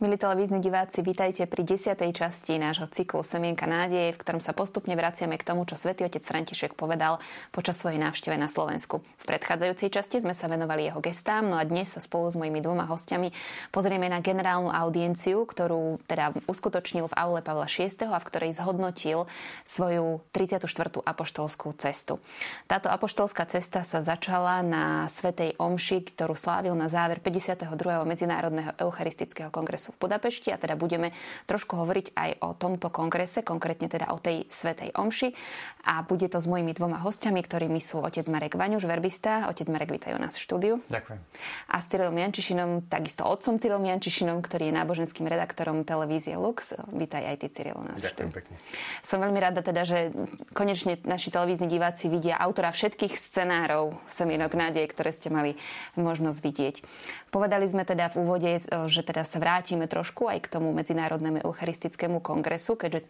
[0.00, 4.96] Milí televízni diváci, vítajte pri desiatej časti nášho cyklu Semienka nádeje, v ktorom sa postupne
[4.96, 7.20] vraciame k tomu, čo svätý otec František povedal
[7.52, 9.04] počas svojej návšteve na Slovensku.
[9.04, 12.64] V predchádzajúcej časti sme sa venovali jeho gestám, no a dnes sa spolu s mojimi
[12.64, 13.28] dvoma hostiami
[13.68, 19.28] pozrieme na generálnu audienciu, ktorú teda uskutočnil v aule Pavla VI a v ktorej zhodnotil
[19.68, 20.64] svoju 34.
[21.04, 22.24] apoštolskú cestu.
[22.64, 27.68] Táto apoštolská cesta sa začala na Svetej Omši, ktorú slávil na záver 52.
[28.08, 31.10] Medzinárodného eucharistického kongresu v Budapešti a teda budeme
[31.50, 35.28] trošku hovoriť aj o tomto kongrese, konkrétne teda o tej Svetej Omši
[35.86, 39.48] a bude to s mojimi dvoma hostiami, ktorými sú otec Marek Vaňuš, verbista.
[39.48, 40.74] Otec Marek, vítajú nás v štúdiu.
[40.92, 41.20] Ďakujem.
[41.72, 46.76] A s Cyrilom Jančišinom, takisto otcom Cyrilom Jančišinom, ktorý je náboženským redaktorom televízie Lux.
[46.92, 48.54] Vítaj aj ty, Cyril, u nás Ďakujem pekne.
[49.00, 50.12] Som veľmi rada teda, že
[50.52, 55.56] konečne naši televízni diváci vidia autora všetkých scenárov Semienok nádej, ktoré ste mali
[55.96, 56.76] možnosť vidieť.
[57.32, 61.40] Povedali sme teda v úvode, že teda sa vrátim vrátime trošku aj k tomu Medzinárodnému
[61.40, 63.08] eucharistickému kongresu, keďže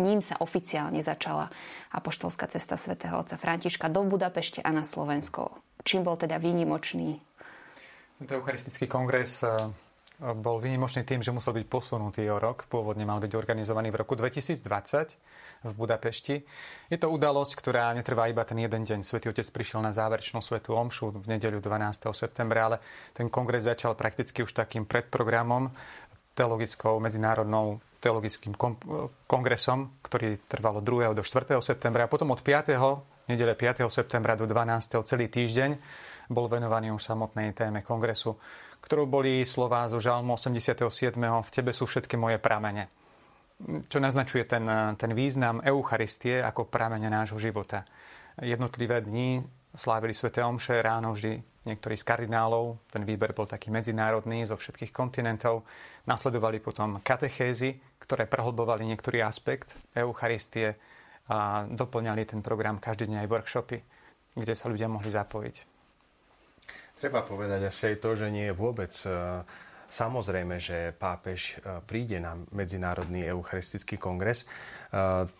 [0.00, 1.52] ním sa oficiálne začala
[1.92, 5.60] apoštolská cesta svätého otca Františka do Budapešte a na Slovensko.
[5.84, 7.20] Čím bol teda výnimočný?
[8.16, 9.52] Tento eucharistický kongres eh,
[10.20, 12.64] bol výnimočný tým, že musel byť posunutý o rok.
[12.72, 14.56] Pôvodne mal byť organizovaný v roku 2020
[15.64, 16.42] v Budapešti.
[16.90, 19.00] Je to udalosť, ktorá netrvá iba ten jeden deň.
[19.06, 22.12] Svetý Otec prišiel na záverečnú svetú omšu v nedeľu 12.
[22.12, 22.76] septembra, ale
[23.16, 25.72] ten kongres začal prakticky už takým predprogramom
[26.36, 28.52] teologickou medzinárodnou teologickým
[29.24, 31.16] kongresom, ktorý trvalo 2.
[31.16, 31.56] do 4.
[31.64, 32.76] septembra a potom od 5.
[33.32, 33.88] nedele 5.
[33.88, 35.00] septembra do 12.
[35.08, 35.80] celý týždeň
[36.28, 38.36] bol venovaný už samotnej téme kongresu,
[38.84, 41.16] ktorou boli slová zo žalmu 87.
[41.16, 43.05] V tebe sú všetky moje pramene.
[43.64, 44.68] Čo naznačuje ten,
[45.00, 47.88] ten význam Eucharistie ako pramene nášho života.
[48.36, 49.40] Jednotlivé dni
[49.72, 54.94] slávili Svete Omše ráno vždy niektorí z kardinálov, ten výber bol taký medzinárodný zo všetkých
[54.94, 55.66] kontinentov.
[56.06, 60.78] Nasledovali potom katechézy, ktoré prehlbovali niektorý aspekt Eucharistie
[61.26, 63.78] a doplňali ten program každý deň aj workshopy,
[64.38, 65.56] kde sa ľudia mohli zapojiť.
[66.96, 69.10] Treba povedať asi aj to, že nie je vôbec e,
[69.88, 74.48] samozrejme, že pápež e, príde na Medzinárodný eucharistický kongres.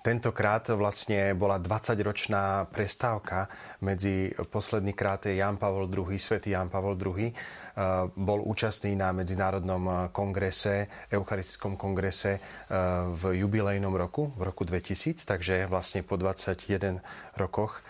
[0.03, 3.49] Tentokrát vlastne bola 20-ročná prestávka
[3.81, 7.31] medzi posledný krát Jan Pavol II, svätý Jan Pavol II
[8.17, 12.41] bol účastný na Medzinárodnom kongrese, Eucharistickom kongrese
[13.21, 17.05] v jubilejnom roku, v roku 2000, takže vlastne po 21
[17.37, 17.85] rokoch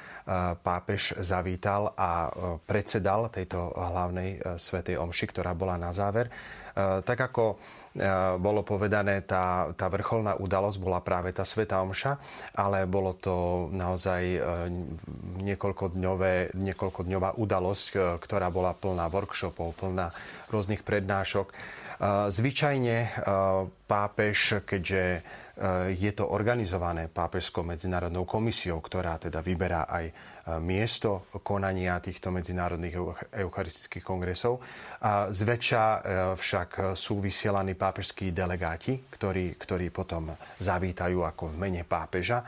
[0.60, 2.34] pápež zavítal a
[2.66, 6.26] predsedal tejto hlavnej svetej omši, ktorá bola na záver.
[6.76, 7.56] Tak ako
[8.36, 12.20] bolo povedané, tá, tá vrcholná udalosť bola práve tá Sveta Omša,
[12.52, 14.40] ale bolo to naozaj e,
[15.40, 20.12] niekoľkodňové, niekoľkodňová udalosť, e, ktorá bola plná workshopov, plná
[20.52, 21.48] rôznych prednášok.
[21.48, 21.54] E,
[22.28, 23.24] zvyčajne
[23.88, 25.24] pápež, keďže
[25.96, 30.04] je to organizované pápežskou medzinárodnou komisiou, ktorá teda vyberá aj
[30.60, 32.94] miesto konania týchto medzinárodných
[33.34, 34.60] eucharistických kongresov.
[35.02, 35.98] A zväčša e,
[36.38, 40.30] však sú vysielaní pápežskí delegáti, ktorí, ktorí potom
[40.60, 42.44] zavítajú ako v mene pápeža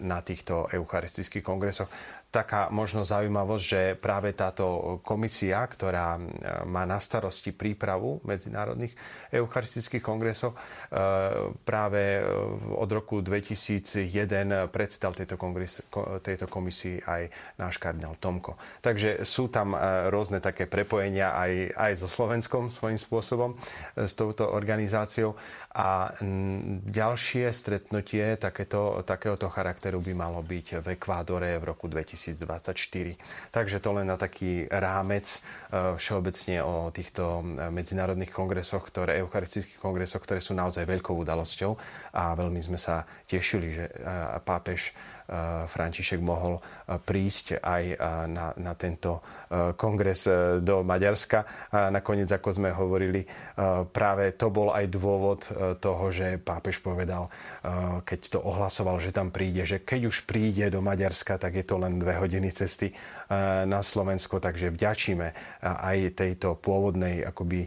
[0.00, 1.90] na týchto eucharistických kongresoch
[2.30, 6.20] taká možno zaujímavosť, že práve táto komisia, ktorá
[6.68, 8.92] má na starosti prípravu medzinárodných
[9.32, 10.58] eucharistických kongresov, e,
[11.64, 12.20] práve
[12.76, 15.80] od roku 2001 predstav tejto, kongres,
[16.20, 17.22] tejto komisii aj
[17.56, 18.60] náš kardinál Tomko.
[18.84, 19.78] Takže sú tam e,
[20.12, 23.56] rôzne také prepojenia aj, aj so Slovenskom svojím spôsobom,
[23.96, 25.38] e, s touto organizáciou.
[25.76, 26.08] A
[26.88, 32.72] ďalšie stretnutie takéto, takéhoto charakteru by malo byť v Ekvádore v roku 2024.
[33.52, 35.38] Takže to len na taký rámec e,
[36.00, 41.76] všeobecne o týchto e, medzinárodných kongresoch, ktoré, eucharistických kongresoch, ktoré sú naozaj veľkou udalosťou
[42.16, 43.92] a veľmi sme sa tešili, že e,
[44.48, 44.96] pápež
[45.66, 47.84] František mohol prísť aj
[48.30, 49.22] na, na tento
[49.74, 50.30] kongres
[50.62, 51.70] do Maďarska.
[51.74, 53.26] A nakoniec, ako sme hovorili,
[53.90, 55.40] práve to bol aj dôvod
[55.82, 57.26] toho, že pápež povedal,
[58.06, 61.78] keď to ohlasoval, že tam príde, že keď už príde do Maďarska, tak je to
[61.78, 62.94] len dve hodiny cesty
[63.66, 65.26] na Slovensko, takže vďačíme
[65.62, 67.66] aj tejto pôvodnej akoby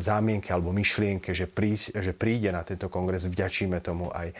[0.00, 4.32] zámienke alebo myšlienke, že, prísť, že príde na tento kongres, vďačíme tomu aj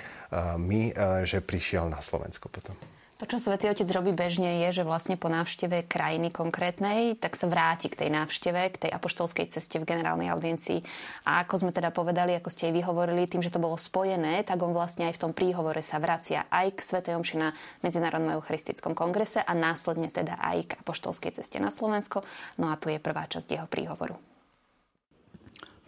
[0.56, 0.96] my,
[1.28, 2.95] že prišiel na Slovensko potom.
[3.16, 7.48] To, čo Svetý Otec robí bežne, je, že vlastne po návšteve krajiny konkrétnej, tak sa
[7.48, 10.84] vráti k tej návšteve, k tej apoštolskej ceste v generálnej audiencii.
[11.24, 14.60] A ako sme teda povedali, ako ste aj vyhovorili, tým, že to bolo spojené, tak
[14.60, 18.92] on vlastne aj v tom príhovore sa vracia aj k Svetej Omši na Medzinárodnom eucharistickom
[18.92, 22.20] kongrese a následne teda aj k apoštolskej ceste na Slovensko.
[22.60, 24.20] No a tu je prvá časť jeho príhovoru.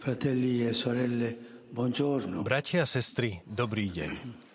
[0.01, 2.41] Fratelli e sorelle, buongiorno.
[2.41, 4.48] Bratia a sestry, dobrý deň.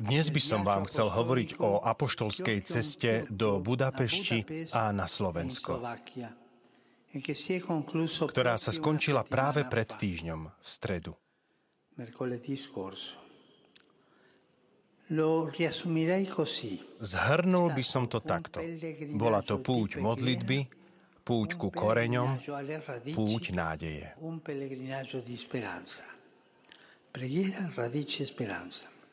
[0.00, 5.78] Dnes by som vám chcel hovoriť o apoštolskej ceste do Budapešti a na Slovensko,
[8.26, 11.14] ktorá sa skončila práve pred týždňom v stredu.
[16.98, 18.58] Zhrnul by som to takto.
[19.14, 20.58] Bola to púť modlitby,
[21.22, 22.34] púť ku koreňom,
[23.14, 24.10] púť nádeje.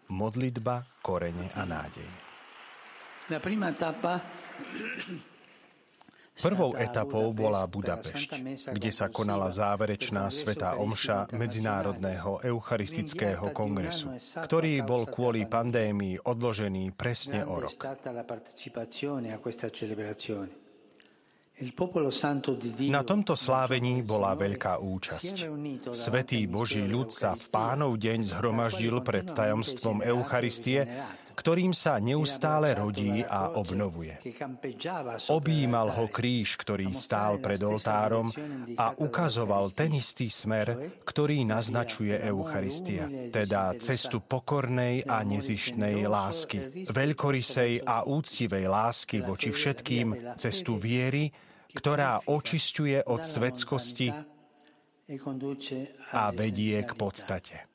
[0.07, 2.05] Modlitba, korene a nádej.
[6.37, 8.29] Prvou etapou bola Budapešť,
[8.69, 14.13] kde sa konala záverečná svetá omša Medzinárodného eucharistického kongresu,
[14.45, 17.81] ktorý bol kvôli pandémii odložený presne o rok.
[22.85, 25.49] Na tomto slávení bola veľká účasť.
[25.89, 30.85] Svetý Boží ľud sa v pánov deň zhromaždil pred tajomstvom Eucharistie,
[31.37, 34.17] ktorým sa neustále rodí a obnovuje.
[35.29, 38.29] Obímal ho kríž, ktorý stál pred oltárom
[38.77, 47.85] a ukazoval ten istý smer, ktorý naznačuje Eucharistia, teda cestu pokornej a nezištnej lásky, veľkorysej
[47.85, 51.29] a úctivej lásky voči všetkým, cestu viery,
[51.77, 54.09] ktorá očisťuje od svetskosti
[56.09, 57.69] a vedie k podstate.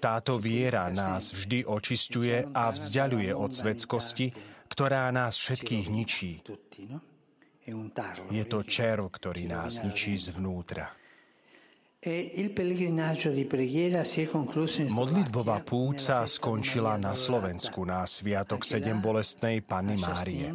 [0.00, 4.32] Táto viera nás vždy očisťuje a vzdialuje od svetskosti,
[4.72, 6.40] ktorá nás všetkých ničí.
[8.32, 10.96] Je to červ, ktorý nás ničí zvnútra.
[14.90, 15.96] Modlitbová púť
[16.26, 20.50] skončila na Slovensku na Sviatok sedem bolestnej Panny Márie.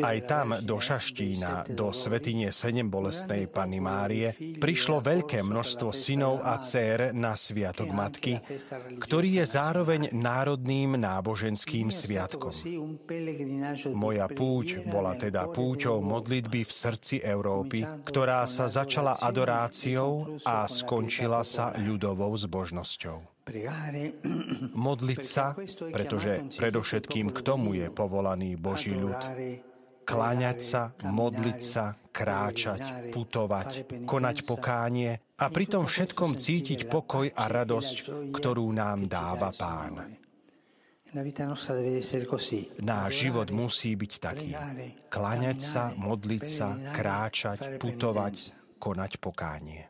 [0.00, 6.56] Aj tam do Šaštína, do svetine sedem bolestnej Panny Márie, prišlo veľké množstvo synov a
[6.56, 8.40] dcer na Sviatok Matky,
[8.96, 12.56] ktorý je zároveň národným náboženským sviatkom.
[13.92, 21.44] Moja púť bola teda púťou modlitby v srdci Európy, ktorá sa začala adoráciou a skončila
[21.44, 23.37] sa ľudovou zbožnosťou.
[24.74, 25.56] Modliť sa,
[25.92, 29.18] pretože predovšetkým k tomu je povolaný Boží ľud.
[30.08, 33.70] Kláňať sa, modliť sa, kráčať, putovať,
[34.08, 37.96] konať pokánie a pritom všetkom cítiť pokoj a radosť,
[38.32, 40.18] ktorú nám dáva Pán.
[42.84, 44.52] Náš život musí byť taký.
[45.08, 48.36] Kláňať sa, modliť sa, kráčať, putovať,
[48.76, 49.87] konať pokánie.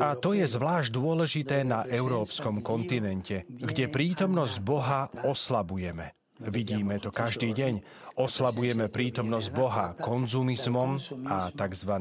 [0.00, 6.16] A to je zvlášť dôležité na európskom kontinente, kde prítomnosť Boha oslabujeme.
[6.40, 7.74] Vidíme to každý deň.
[8.18, 10.98] Oslabujeme prítomnosť Boha konzumizmom
[11.30, 11.92] a tzv.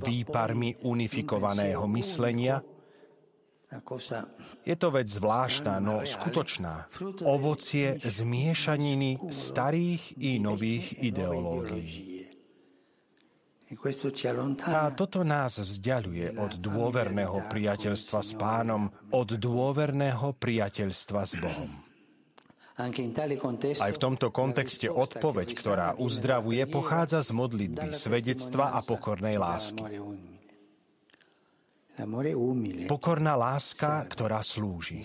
[0.00, 2.62] výparmi unifikovaného myslenia.
[4.68, 6.92] Je to vec zvláštna, no skutočná.
[7.24, 12.11] Ovocie zmiešaniny starých i nových ideológií.
[14.68, 21.70] A toto nás vzdialuje od dôverného priateľstva s pánom, od dôverného priateľstva s Bohom.
[23.80, 29.84] Aj v tomto kontexte odpoveď, ktorá uzdravuje, pochádza z modlitby, svedectva a pokornej lásky.
[32.88, 35.04] Pokorná láska, ktorá slúži.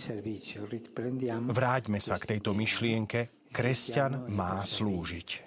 [1.43, 3.51] Vráťme sa k tejto myšlienke.
[3.51, 5.46] Kresťan má slúžiť.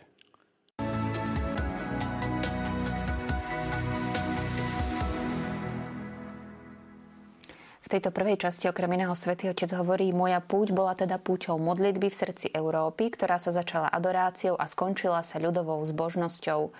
[7.90, 12.06] V tejto prvej časti okrem iného Svetý Otec hovorí, moja púť bola teda púťou modlitby
[12.06, 16.70] v srdci Európy, ktorá sa začala adoráciou a skončila sa ľudovou zbožnosťou.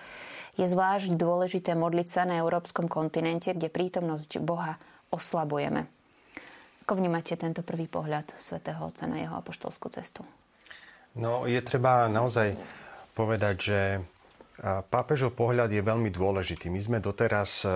[0.55, 4.79] Je zvlášť dôležité modliť sa na európskom kontinente, kde prítomnosť Boha
[5.11, 5.83] oslabujeme.
[6.87, 10.23] Ako vnímate tento prvý pohľad Svetého Otca na jeho apoštolskú cestu?
[11.19, 12.55] No, je treba naozaj
[13.19, 13.79] povedať, že
[14.87, 16.71] pápežov pohľad je veľmi dôležitý.
[16.71, 17.67] My sme doteraz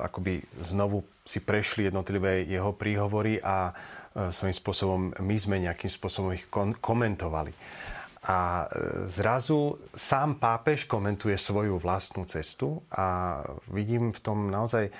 [0.00, 3.72] akoby znovu si prešli jednotlivé jeho príhovory a
[4.12, 6.50] svojím spôsobom my sme nejakým spôsobom ich
[6.82, 7.54] komentovali.
[8.20, 13.40] A e, zrazu sám pápež komentuje svoju vlastnú cestu a
[13.72, 14.92] vidím v tom naozaj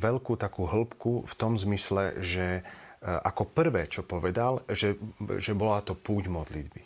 [0.00, 2.64] veľkú takú hĺbku v tom zmysle, že
[3.04, 4.96] ako prvé, čo povedal, že,
[5.36, 6.82] že bola to púť modlitby.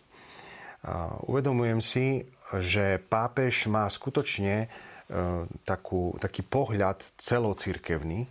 [1.30, 2.26] Uvedomujem si,
[2.58, 4.66] že pápež má skutočne
[5.64, 8.28] takú, taký pohľad celocirkevný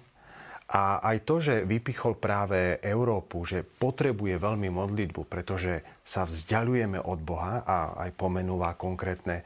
[0.68, 7.24] A aj to, že vypichol práve Európu, že potrebuje veľmi modlitbu, pretože sa vzdialujeme od
[7.24, 9.44] Boha a aj pomenúva konkrétne e,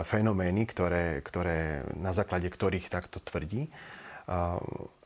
[0.00, 3.68] fenomény, ktoré, ktoré, na základe ktorých takto tvrdí.
[3.68, 3.70] E,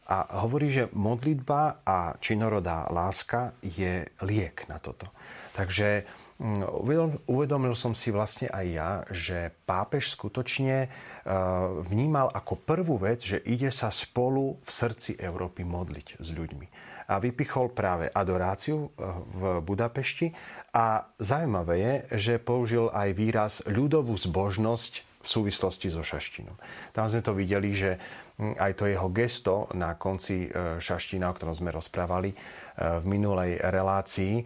[0.06, 5.10] a hovorí, že modlitba a činorodá láska je liek na toto.
[5.50, 6.06] Takže
[6.38, 10.88] mm, uvedomil som si vlastne aj ja, že pápež skutočne
[11.26, 11.34] Eh,
[11.82, 16.66] vnímal ako prvú vec, že ide sa spolu v srdci Európy modliť s ľuďmi.
[17.10, 20.30] A vypichol práve adoráciu eh, v Budapešti
[20.70, 26.54] a zaujímavé je, že použil aj výraz ľudovú zbožnosť v súvislosti so šaštinou.
[26.94, 27.98] Tam sme to videli, že
[28.38, 32.30] hm, aj to jeho gesto na konci eh, šaština, o ktorom sme rozprávali,
[32.76, 34.44] v minulej relácii, eh,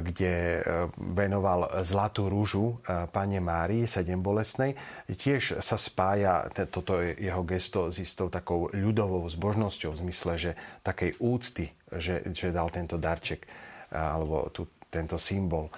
[0.00, 0.64] kde
[0.96, 2.80] venoval Zlatú rúžu
[3.12, 4.74] pane Márii, sedem bolesnej.
[5.06, 11.20] Tiež sa spája toto jeho gesto s istou takou ľudovou zbožnosťou v zmysle, že takej
[11.20, 13.44] úcty, že, že dal tento darček
[13.92, 15.70] alebo tu, tento symbol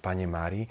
[0.00, 0.64] Pane Márii.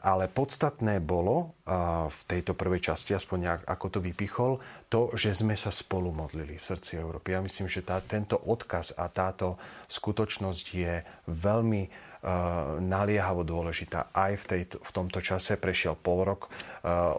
[0.00, 1.60] Ale podstatné bolo
[2.08, 4.56] v tejto prvej časti, aspoň ako to vypichol,
[4.88, 7.36] to, že sme sa spolu modlili v srdci Európy.
[7.36, 9.56] Ja myslím, že tá, tento odkaz a táto
[9.88, 10.94] skutočnosť je
[11.28, 12.12] veľmi uh,
[12.78, 14.14] naliehavo dôležitá.
[14.14, 16.46] Aj v, tej, v tomto čase prešiel pol rok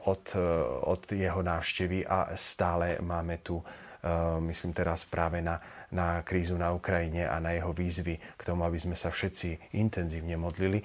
[0.07, 0.23] od,
[0.87, 3.59] od jeho návštevy a stále máme tu,
[4.47, 5.59] myslím teraz práve na
[5.93, 10.35] na krízu na Ukrajine a na jeho výzvy k tomu, aby sme sa všetci intenzívne
[10.35, 10.81] modlili,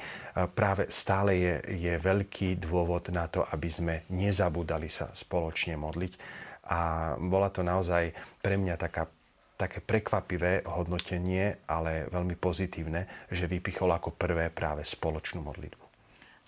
[0.52, 1.54] práve stále je,
[1.88, 6.12] je veľký dôvod na to, aby sme nezabudali sa spoločne modliť.
[6.68, 8.12] A bola to naozaj
[8.44, 9.08] pre mňa taká
[9.58, 15.87] také prekvapivé hodnotenie, ale veľmi pozitívne, že vypichol ako prvé práve spoločnú modlitbu.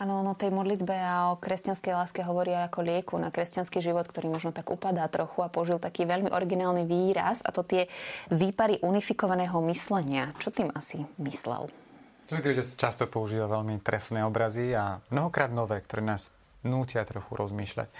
[0.00, 4.32] Áno, o tej modlitbe a o kresťanskej láske hovoria ako lieku na kresťanský život, ktorý
[4.32, 7.84] možno tak upadá trochu a použil taký veľmi originálny výraz a to tie
[8.32, 10.32] výpary unifikovaného myslenia.
[10.40, 11.68] Čo tým asi myslel?
[12.24, 16.32] Svetý Otec často používa veľmi trefné obrazy a mnohokrát nové, ktoré nás
[16.64, 17.92] nútia trochu rozmýšľať.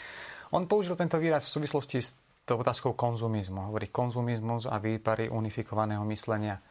[0.57, 2.17] On použil tento výraz v súvislosti s
[2.49, 3.69] tou otázkou konzumizmu.
[3.69, 6.65] Hovorí konzumizmus a výpary unifikovaného myslenia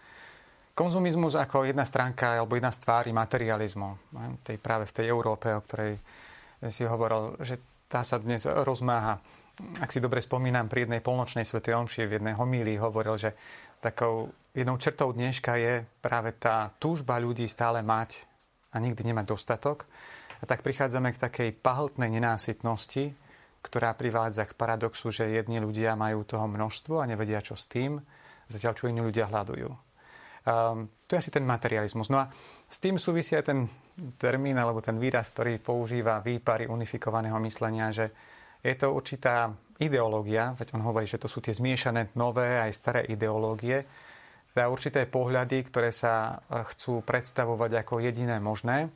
[0.80, 4.16] konzumizmus ako jedna stránka alebo jedna z tvári materializmu.
[4.48, 6.00] Tej, práve v tej Európe, o ktorej
[6.72, 7.60] si hovoril, že
[7.92, 9.20] tá sa dnes rozmáha.
[9.84, 13.36] Ak si dobre spomínam, pri jednej polnočnej svetej omši v jednej homílii hovoril, že
[13.84, 18.24] takou jednou črtou dneška je práve tá túžba ľudí stále mať
[18.72, 19.84] a nikdy nemať dostatok.
[20.40, 23.12] A tak prichádzame k takej pahltnej nenásytnosti,
[23.60, 28.00] ktorá privádza k paradoxu, že jedni ľudia majú toho množstvo a nevedia, čo s tým,
[28.48, 29.89] zatiaľ čo iní ľudia hľadujú.
[30.48, 32.08] Um, to je asi ten materializmus.
[32.14, 32.30] No a
[32.70, 33.60] s tým súvisí aj ten
[34.16, 38.06] termín alebo ten výraz, ktorý používa výpary unifikovaného myslenia, že
[38.60, 43.02] je to určitá ideológia, veď on hovorí, že to sú tie zmiešané nové aj staré
[43.08, 43.88] ideológie,
[44.52, 48.92] teda určité pohľady, ktoré sa eh, chcú predstavovať ako jediné možné,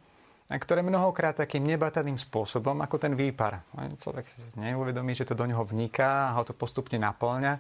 [0.52, 3.64] a ktoré mnohokrát takým nebataným spôsobom, ako ten výpar.
[3.74, 7.54] Človek si neuvedomí, že to do neho vniká a ho to postupne naplňa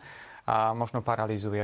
[0.46, 1.64] a možno paralizuje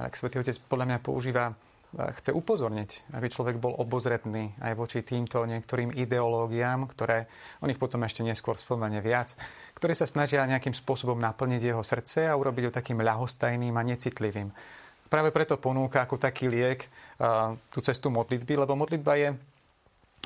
[0.00, 1.52] tak Svetý Otec podľa mňa používa
[1.92, 7.28] chce upozorniť, aby človek bol obozretný aj voči týmto niektorým ideológiám, ktoré,
[7.60, 9.36] o nich potom ešte neskôr spomenie viac,
[9.76, 14.48] ktoré sa snažia nejakým spôsobom naplniť jeho srdce a urobiť ho takým ľahostajným a necitlivým.
[15.12, 16.88] Práve preto ponúka ako taký liek
[17.68, 19.28] tú cestu modlitby, lebo modlitba je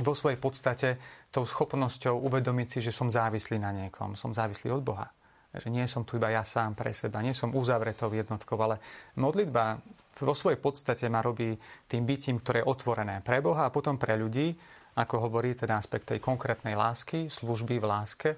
[0.07, 0.89] vo svojej podstate
[1.35, 5.11] tou schopnosťou uvedomiť si, že som závislý na niekom, som závislý od Boha
[5.59, 8.81] že nie som tu iba ja sám pre seba, nie som uzavretou jednotkou, ale
[9.17, 9.81] modlitba
[10.17, 11.53] vo svojej podstate ma robí
[11.89, 14.57] tým bytím, ktoré je otvorené pre Boha a potom pre ľudí,
[14.97, 18.31] ako hovorí ten aspekt tej konkrétnej lásky, služby v láske,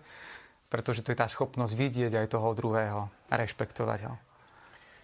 [0.66, 4.27] pretože to je tá schopnosť vidieť aj toho druhého a rešpektovať ho.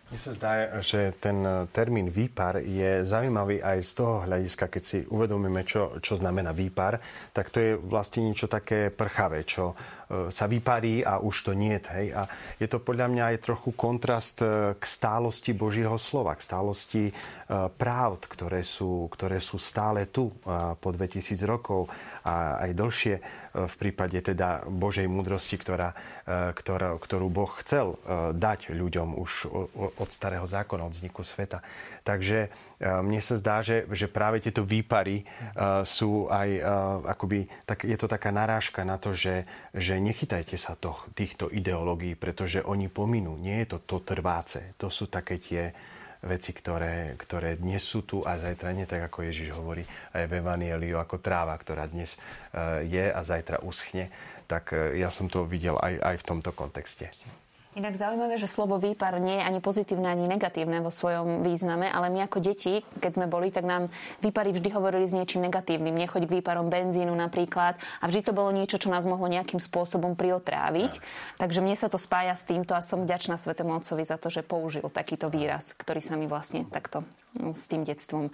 [0.05, 0.53] Mne sa zdá,
[0.85, 1.43] že ten
[1.73, 7.01] termín výpar je zaujímavý aj z toho hľadiska, keď si uvedomíme, čo, čo znamená výpar,
[7.33, 9.73] tak to je vlastne niečo také prchavé, čo
[10.05, 12.13] E, sa vyparí a už to nie je.
[12.13, 12.29] A
[12.61, 17.13] je to podľa mňa aj trochu kontrast e, k stálosti Božieho slova, k stálosti e,
[17.73, 20.29] práv, ktoré sú, ktoré sú stále tu
[20.81, 21.89] po 2000 rokov
[22.25, 23.15] a aj dlhšie
[23.55, 25.95] v prípade teda Božej múdrosti, ktorá,
[26.59, 27.95] ktorá, ktorú Boh chcel
[28.35, 29.33] dať ľuďom už
[29.95, 31.63] od starého zákona, od vzniku sveta.
[32.03, 32.51] Takže
[32.83, 35.23] mne sa zdá, že, že práve tieto výpary
[35.87, 36.51] sú aj
[37.15, 42.19] akoby, tak je to taká narážka na to, že, že nechytajte sa to, týchto ideológií,
[42.19, 43.39] pretože oni pominú.
[43.39, 44.75] Nie je to to trváce.
[44.83, 45.71] To sú také tie
[46.25, 49.85] veci, ktoré, ktoré dnes sú tu a zajtra nie, tak ako Ježiš hovorí
[50.17, 54.09] aj v Evangeliu, ako tráva, ktorá dnes eh, je a zajtra uschne.
[54.49, 57.13] Tak eh, ja som to videl aj, aj v tomto kontexte.
[57.75, 62.07] Inak zaujímavé, že slovo výpar nie je ani pozitívne, ani negatívne vo svojom význame, ale
[62.07, 63.91] my ako deti, keď sme boli, tak nám
[64.23, 65.91] výpary vždy hovorili s niečím negatívnym.
[65.91, 67.75] Nechoď k výparom benzínu napríklad.
[67.99, 71.03] A vždy to bolo niečo, čo nás mohlo nejakým spôsobom priotráviť.
[71.43, 71.51] Tak.
[71.51, 74.47] Takže mne sa to spája s týmto a som vďačná Svetému Otcovi za to, že
[74.47, 77.03] použil takýto výraz, ktorý sa mi vlastne takto
[77.43, 78.31] no, s tým detstvom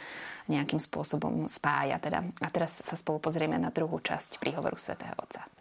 [0.52, 1.96] nejakým spôsobom spája.
[1.96, 2.28] Teda.
[2.44, 5.59] A teraz sa spolu pozrieme na druhú časť príhovoru Svetého Otca.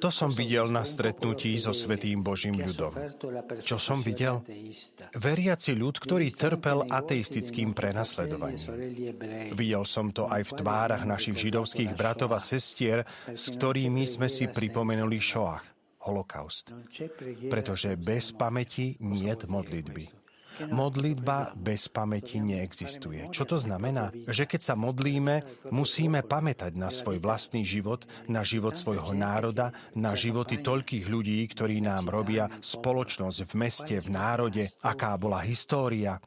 [0.00, 2.92] To som videl na stretnutí so Svetým Božím ľudom.
[3.60, 4.40] Čo som videl?
[5.12, 8.64] Veriaci ľud, ktorý trpel ateistickým prenasledovaním.
[9.52, 14.48] Videl som to aj v tvárach našich židovských bratov a sestier, s ktorými sme si
[14.48, 15.64] pripomenuli Šoach,
[16.08, 16.72] holokaust.
[17.52, 20.19] Pretože bez pamäti niet modlitby.
[20.68, 23.32] Modlitba bez pamäti neexistuje.
[23.32, 24.12] Čo to znamená?
[24.28, 30.12] Že keď sa modlíme, musíme pamätať na svoj vlastný život, na život svojho národa, na
[30.12, 36.20] životy toľkých ľudí, ktorí nám robia spoločnosť v meste, v národe, aká bola história,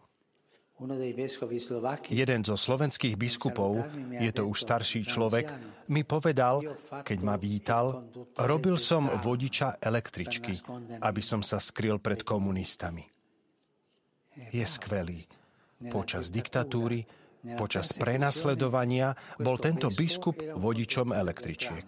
[2.09, 3.87] Jeden zo slovenských biskupov,
[4.19, 5.47] je to už starší človek,
[5.93, 6.59] mi povedal,
[7.05, 8.09] keď ma vítal,
[8.41, 10.59] robil som vodiča električky,
[10.99, 13.12] aby som sa skryl pred komunistami
[14.35, 15.21] je skvelý.
[15.91, 17.03] Počas diktatúry,
[17.59, 19.11] počas prenasledovania
[19.41, 21.85] bol tento biskup vodičom električiek.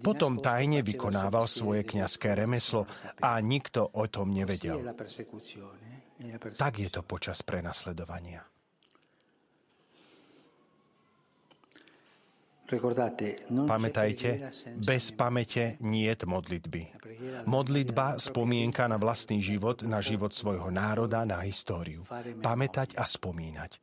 [0.00, 2.88] Potom tajne vykonával svoje kňazské remeslo
[3.20, 4.80] a nikto o tom nevedel.
[6.56, 8.40] Tak je to počas prenasledovania.
[13.66, 14.30] Pamätajte,
[14.78, 16.82] bez pamäte nie je modlitby.
[17.50, 22.06] Modlitba spomienka na vlastný život, na život svojho národa, na históriu.
[22.38, 23.82] Pamätať a spomínať.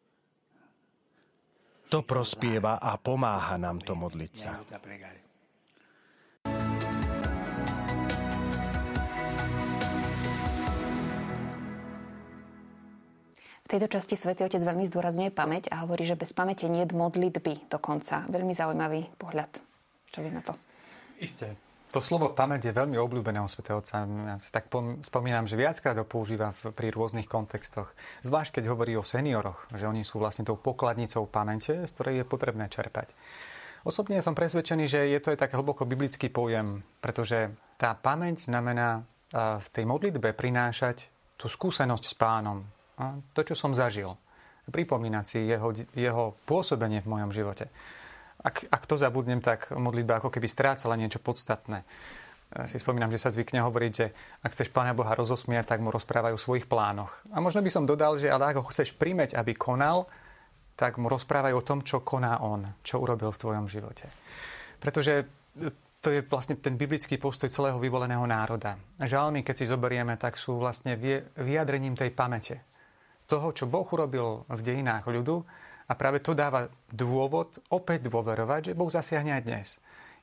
[1.88, 4.60] To prospieva a pomáha nám to modliť sa.
[13.68, 16.96] V tejto časti Svetý Otec veľmi zdôrazňuje pamäť a hovorí, že bez pamäte nie je
[16.96, 18.24] modlitby dokonca.
[18.32, 19.60] Veľmi zaujímavý pohľad.
[20.08, 20.56] Čo vie na to?
[21.20, 21.52] Isté.
[21.92, 24.08] To slovo pamäť je veľmi obľúbené u Svetého Otca.
[24.08, 24.72] Ja si tak
[25.04, 27.92] spomínam, že viackrát ho používa pri rôznych kontextoch.
[28.24, 32.26] Zvlášť, keď hovorí o senioroch, že oni sú vlastne tou pokladnicou pamäte, z ktorej je
[32.28, 33.12] potrebné čerpať.
[33.84, 39.04] Osobne som presvedčený, že je to aj tak hlboko biblický pojem, pretože tá pamäť znamená
[39.36, 42.64] v tej modlitbe prinášať tú skúsenosť s pánom,
[43.34, 44.18] to, čo som zažil.
[44.68, 47.72] Pripomínať si jeho, jeho pôsobenie v mojom živote.
[48.44, 51.88] Ak, ak to zabudnem, tak modlitba ako keby strácala niečo podstatné.
[52.68, 54.08] Si spomínam, že sa zvykne hovoriť, že
[54.44, 57.12] ak chceš Pána Boha rozosmiať, tak mu rozprávajú o svojich plánoch.
[57.36, 60.08] A možno by som dodal, že ale ako chceš primeť, aby konal,
[60.80, 64.08] tak mu rozprávajú o tom, čo koná on, čo urobil v tvojom živote.
[64.80, 65.28] Pretože
[66.00, 68.80] to je vlastne ten biblický postoj celého vyvoleného národa.
[69.02, 70.96] Žalmy, keď si zoberieme, tak sú vlastne
[71.36, 72.64] vyjadrením tej pamäte
[73.28, 75.44] toho, čo Boh urobil v dejinách ľudu
[75.88, 79.68] a práve to dáva dôvod opäť dôverovať, že Boh zasiahne aj dnes.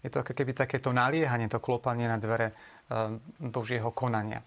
[0.05, 4.45] Je to ako keby takéto naliehanie, to klopanie na dvere eh, Božieho konania.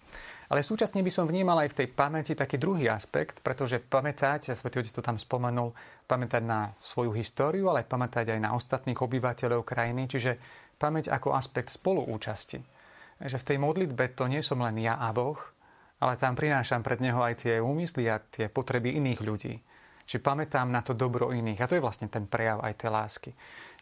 [0.48, 4.56] Ale súčasne by som vnímal aj v tej pamäti taký druhý aspekt, pretože pamätať, a
[4.56, 5.74] Svetý Otec to tam spomenul,
[6.06, 10.38] pamätať na svoju históriu, ale pamätať aj na ostatných obyvateľov krajiny, čiže
[10.80, 12.62] pamäť ako aspekt spoluúčasti.
[13.18, 15.36] Že v tej modlitbe to nie som len ja a Boh,
[15.98, 19.54] ale tam prinášam pred neho aj tie úmysly a tie potreby iných ľudí.
[20.08, 21.60] Čiže pamätám na to dobro iných.
[21.60, 23.30] A to je vlastne ten prejav aj tej lásky.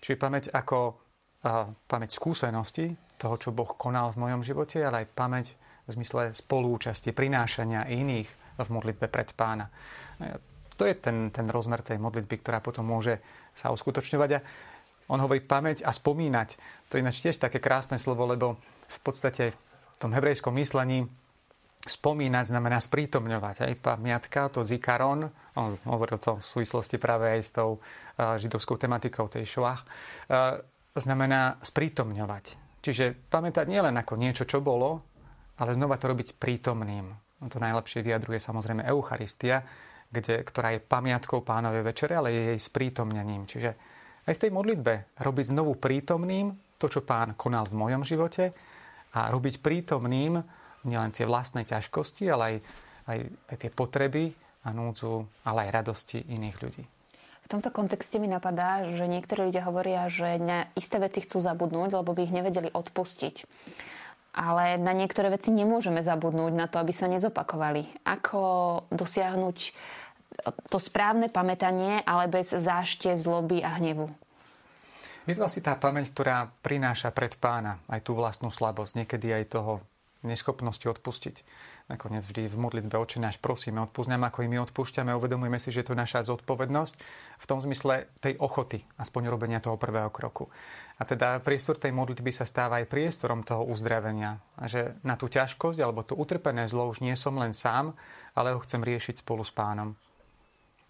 [0.02, 5.12] Čiže pamäť ako uh, pamäť skúsenosti toho, čo Boh konal v mojom živote, ale aj
[5.14, 5.46] pamäť
[5.86, 9.70] v zmysle spolúčasti, prinášania iných v modlitbe pred pána.
[10.76, 13.22] To je ten, ten rozmer tej modlitby, ktorá potom môže
[13.54, 14.30] sa uskutočňovať.
[14.34, 14.42] A
[15.06, 16.58] on hovorí pamäť a spomínať.
[16.90, 18.58] To je ináč tiež také krásne slovo, lebo
[18.90, 21.06] v podstate v tom hebrejskom myslení
[21.88, 23.66] spomínať znamená sprítomňovať.
[23.66, 27.78] Aj pamiatka, to zikaron, on hovoril to v súvislosti práve aj s tou
[28.18, 29.82] židovskou tematikou tej šoach,
[30.96, 32.44] znamená sprítomňovať.
[32.84, 35.02] Čiže pamätať nielen ako niečo, čo bolo,
[35.58, 37.08] ale znova to robiť prítomným.
[37.48, 39.60] To najlepšie vyjadruje samozrejme Eucharistia,
[40.06, 43.44] kde, ktorá je pamiatkou pánovej večere, ale je jej sprítomnením.
[43.44, 43.70] Čiže
[44.26, 48.54] aj v tej modlitbe robiť znovu prítomným to, čo pán konal v mojom živote
[49.18, 50.38] a robiť prítomným
[50.86, 52.56] nielen tie vlastné ťažkosti, ale aj,
[53.10, 53.18] aj,
[53.50, 54.24] aj tie potreby
[54.62, 56.84] a núdzu, ale aj radosti iných ľudí.
[57.46, 62.02] V tomto kontexte mi napadá, že niektorí ľudia hovoria, že na isté veci chcú zabudnúť,
[62.02, 63.46] lebo by ich nevedeli odpustiť.
[64.34, 67.86] Ale na niektoré veci nemôžeme zabudnúť na to, aby sa nezopakovali.
[68.02, 68.42] Ako
[68.90, 69.58] dosiahnuť
[70.68, 74.10] to správne pamätanie, ale bez zášte, zloby a hnevu?
[75.26, 79.44] Je to asi tá pamäť, ktorá prináša pred pána aj tú vlastnú slabosť, niekedy aj
[79.54, 79.72] toho
[80.26, 81.36] neschopnosti odpustiť.
[81.86, 85.70] Nakoniec vždy v modlitbe oči náš prosíme, odpúsť nám, ako i my odpúšťame, uvedomujeme si,
[85.70, 86.94] že to naša zodpovednosť
[87.38, 90.50] v tom zmysle tej ochoty, aspoň robenia toho prvého kroku.
[90.98, 94.42] A teda priestor tej modlitby sa stáva aj priestorom toho uzdravenia.
[94.58, 97.94] A že na tú ťažkosť alebo to utrpené zlo už nie som len sám,
[98.34, 99.94] ale ho chcem riešiť spolu s pánom.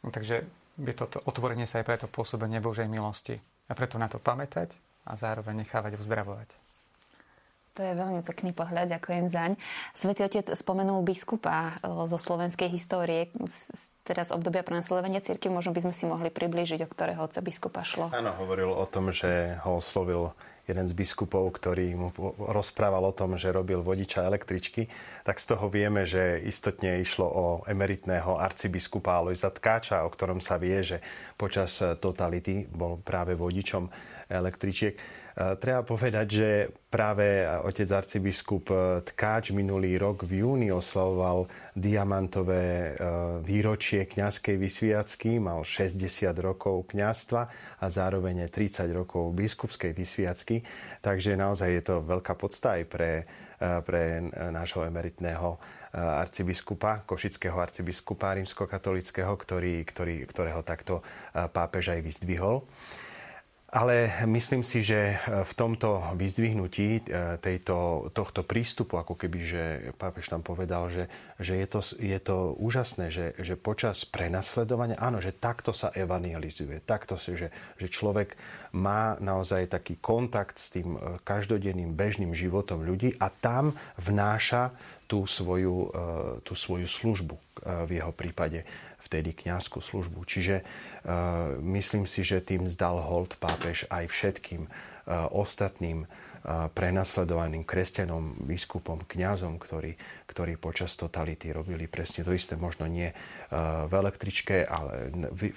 [0.07, 0.47] Takže
[0.77, 3.41] je to, to otvorenie sa aj preto pôsobenie Božej milosti.
[3.67, 6.66] A preto na to pamätať a zároveň nechávať uzdravovať.
[7.77, 9.53] To je veľmi pekný pohľad, ďakujem zaň.
[9.93, 13.29] Svetý otec spomenul biskupa e, zo slovenskej histórie,
[14.01, 18.09] teraz obdobia prenasledovania cirkvi, možno by sme si mohli priblížiť, o ktorého otca biskupa šlo.
[18.17, 20.33] Áno, hovoril o tom, že ho oslovil
[20.65, 22.09] jeden z biskupov, ktorý mu
[22.49, 24.89] rozprával o tom, že robil vodiča električky,
[25.23, 30.59] tak z toho vieme, že istotne išlo o emeritného arcibiskupa Alojza Tkáča, o ktorom sa
[30.59, 30.99] vie, že
[31.39, 33.87] počas totality bol práve vodičom
[34.27, 35.26] električiek.
[35.37, 36.49] Treba povedať, že
[36.89, 38.73] práve otec arcibiskup
[39.05, 41.45] Tkáč minulý rok v júni oslavoval
[41.77, 42.97] diamantové
[43.45, 46.01] výročie kňazskej vysviacky, mal 60
[46.41, 50.65] rokov kňazstva a zároveň 30 rokov biskupskej vysviacky,
[51.05, 53.29] takže naozaj je to veľká podsta aj pre,
[53.61, 55.61] pre nášho emeritného
[55.93, 61.05] arcibiskupa, košického arcibiskupa rímskokatolického, ktorý, ktorý, ktorého takto
[61.53, 62.65] pápež aj vyzdvihol.
[63.67, 69.63] Ale myslím si, že e, v tomto vyzdvihnutí e, tejto, tohto prístupu, ako keby, že
[69.99, 71.11] pápež tam povedal, že,
[71.43, 76.79] že je, to, je to úžasné, že, že počas prenasledovania, áno, že takto sa evangelizuje,
[76.87, 78.39] takto si, že, že človek
[78.71, 84.71] má naozaj taký kontakt s tým e, každodenným bežným životom ľudí a tam vnáša
[85.07, 85.95] tú svoju,
[86.43, 87.39] tú svoju službu
[87.87, 88.67] v jeho prípade
[89.07, 90.27] vtedy kňazskú službu.
[90.27, 97.67] Čiže uh, myslím si, že tým zdal hold pápež aj všetkým uh, ostatným uh, prenasledovaným
[97.67, 99.99] kresťanom, biskupom, kňazom, ktorí,
[100.31, 103.11] ktorí počas totality robili presne to isté, možno nie
[103.51, 105.11] v električke, ale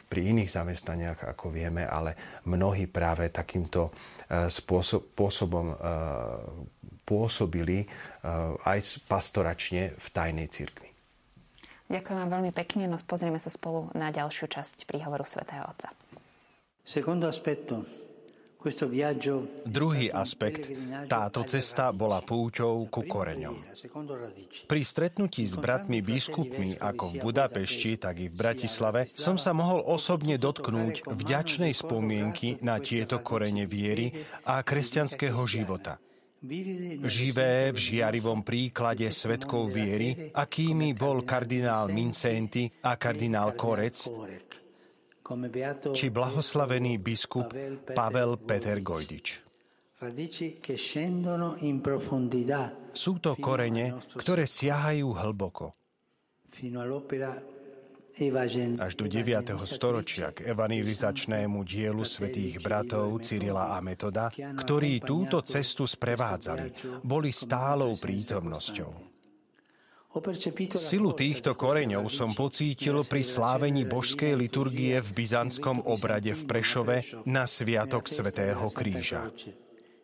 [0.10, 3.94] pri iných zamestnaniach, ako vieme, ale mnohí práve takýmto
[4.50, 5.78] spôsobom
[7.06, 7.86] pôsobili
[8.66, 10.89] aj pastoračne v tajnej cirkvi.
[11.90, 15.90] Ďakujem vám veľmi pekne, no pozrieme sa spolu na ďalšiu časť príhovoru svätého Otca.
[19.66, 20.70] Druhý aspekt,
[21.10, 23.58] táto cesta bola púťou ku koreňom.
[24.70, 29.82] Pri stretnutí s bratmi biskupmi ako v Budapešti, tak i v Bratislave som sa mohol
[29.82, 34.14] osobne dotknúť vďačnej spomienky na tieto korene viery
[34.46, 35.98] a kresťanského života–
[37.04, 44.08] Živé v žiarivom príklade svetkov viery, akými bol kardinál Mincenti a kardinál Korec,
[45.92, 47.52] či blahoslavený biskup
[47.92, 49.28] Pavel Peter Gojdič.
[52.96, 55.76] Sú to korene, ktoré siahajú hlboko
[58.80, 59.56] až do 9.
[59.64, 67.96] storočia k evangelizačnému dielu svetých bratov Cyrila a Metoda, ktorí túto cestu sprevádzali, boli stálou
[67.96, 69.10] prítomnosťou.
[70.74, 77.46] Silu týchto koreňov som pocítil pri slávení božskej liturgie v byzantskom obrade v Prešove na
[77.46, 79.30] Sviatok Svetého kríža.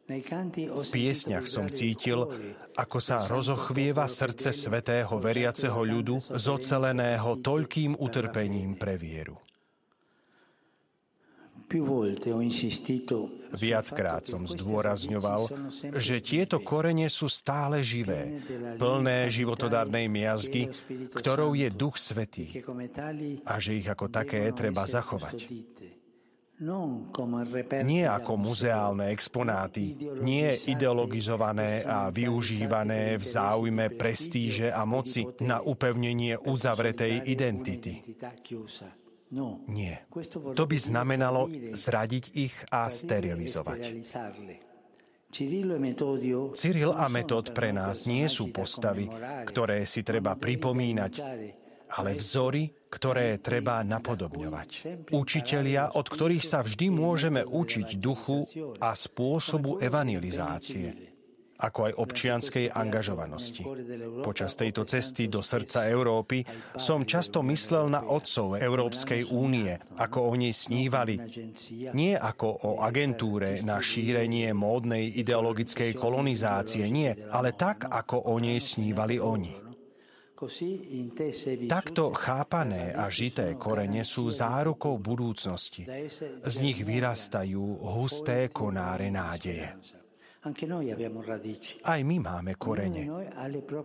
[0.06, 2.30] V piesňach som cítil,
[2.78, 9.42] ako sa rozochvieva srdce svetého veriaceho ľudu zoceleného toľkým utrpením pre vieru.
[13.56, 15.42] Viackrát som zdôrazňoval,
[15.98, 18.38] že tieto korene sú stále živé,
[18.78, 20.70] plné životodárnej miazgy,
[21.18, 22.62] ktorou je Duch Svetý
[23.50, 25.50] a že ich ako také treba zachovať.
[27.84, 29.92] Nie ako muzeálne exponáty,
[30.24, 38.00] nie ideologizované a využívané v záujme prestíže a moci na upevnenie uzavretej identity.
[39.68, 40.08] Nie.
[40.56, 43.82] To by znamenalo zradiť ich a sterilizovať.
[46.56, 49.12] Cyril a Metod pre nás nie sú postavy,
[49.44, 51.14] ktoré si treba pripomínať,
[52.00, 54.70] ale vzory, ktoré treba napodobňovať.
[55.12, 58.48] Učitelia, od ktorých sa vždy môžeme učiť duchu
[58.80, 61.16] a spôsobu evangelizácie
[61.56, 63.64] ako aj občianskej angažovanosti.
[64.20, 66.44] Počas tejto cesty do srdca Európy
[66.76, 71.16] som často myslel na otcov Európskej únie, ako o nej snívali.
[71.96, 78.60] Nie ako o agentúre na šírenie módnej ideologickej kolonizácie, nie, ale tak, ako o nej
[78.60, 79.65] snívali oni.
[81.66, 85.88] Takto chápané a žité korene sú zárukou budúcnosti.
[86.44, 87.64] Z nich vyrastajú
[87.96, 89.72] husté konáre nádeje.
[91.82, 93.10] Aj my máme korene.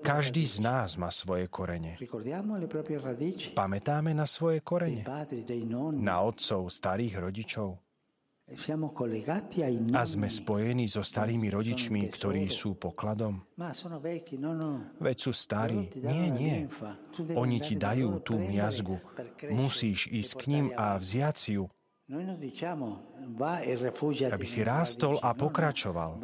[0.04, 1.96] Každý z nás má svoje korene.
[3.56, 5.08] Pamätáme na svoje korene?
[5.96, 7.89] Na otcov, starých rodičov?
[8.50, 13.46] A sme spojení so starými rodičmi, ktorí sú pokladom?
[14.98, 15.86] Veď sú starí.
[16.02, 16.66] Nie, nie.
[17.38, 18.98] Oni ti dajú tú miazgu.
[19.54, 21.70] Musíš ísť k ním a vziať si ju.
[24.34, 26.18] Aby si rástol a pokračoval.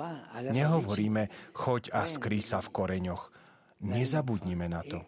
[0.51, 3.31] Nehovoríme, choď a skrý sa v koreňoch.
[3.87, 4.99] Nezabudnime na to.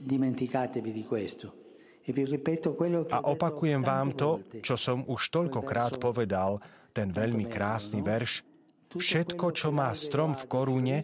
[0.00, 1.63] dimenticatevi di questo.
[2.04, 2.12] E
[3.08, 6.60] a opakujem vám to, čo som už toľkokrát povedal,
[6.92, 8.44] ten veľmi krásny verš.
[8.92, 10.98] Všetko, čo má strom v korune,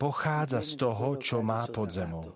[0.00, 2.32] pochádza z toho, čo má pod zemou.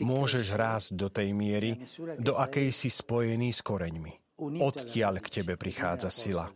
[0.00, 1.84] Môžeš rásť do tej miery,
[2.16, 4.40] do akej si spojený s koreňmi.
[4.64, 6.48] Odtiaľ k tebe prichádza sila.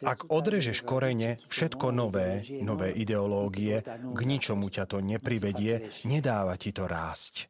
[0.00, 6.88] Ak odrežeš korene, všetko nové, nové ideológie, k ničomu ťa to neprivedie, nedáva ti to
[6.88, 7.49] rásť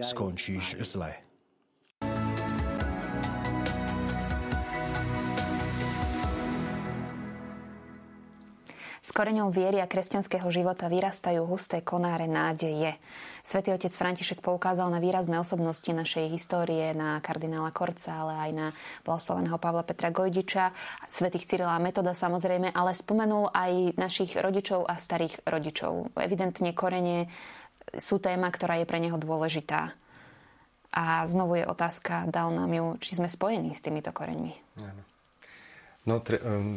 [0.00, 1.26] skončíš zle.
[9.06, 12.98] S koreňou viery a kresťanského života vyrastajú husté konáre nádeje.
[13.46, 18.66] Svetý otec František poukázal na výrazné osobnosti našej histórie, na kardinála Korca, ale aj na
[19.06, 20.74] blahoslaveného Pavla Petra Gojdiča,
[21.06, 26.10] svetých Cyrila a Metoda samozrejme, ale spomenul aj našich rodičov a starých rodičov.
[26.18, 27.30] Evidentne korene
[27.98, 29.92] sú téma, ktorá je pre neho dôležitá.
[30.96, 34.56] A znovu je otázka, dal nám ju, či sme spojení s týmito koreňmi.
[36.06, 36.22] No,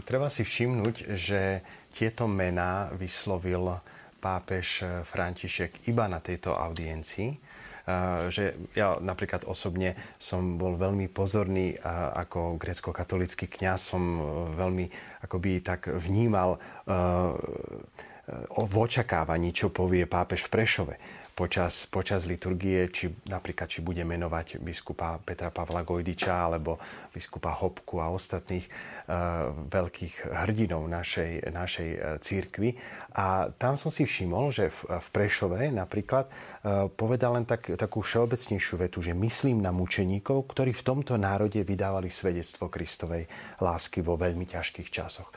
[0.04, 1.62] treba si všimnúť, že
[1.94, 3.80] tieto mená vyslovil
[4.20, 7.38] pápež František iba na tejto audiencii.
[8.30, 11.74] Že ja napríklad osobne som bol veľmi pozorný
[12.14, 14.04] ako grecko-katolický kňaz, som
[14.54, 14.86] veľmi
[15.26, 16.62] akoby tak vnímal
[18.50, 20.96] v očakávaní, čo povie pápež v Prešove
[21.40, 26.76] počas, počas liturgie, či napríklad či bude menovať biskupa Petra Pavla Gojdiča alebo
[27.16, 32.76] biskupa Hopku a ostatných uh, veľkých hrdinov našej, našej uh, církvy.
[33.16, 38.04] A tam som si všimol, že v, v Prešove napríklad uh, povedal len tak, takú
[38.04, 43.32] všeobecnejšiu vetu, že myslím na mučeníkov, ktorí v tomto národe vydávali svedectvo Kristovej
[43.64, 45.32] lásky vo veľmi ťažkých časoch.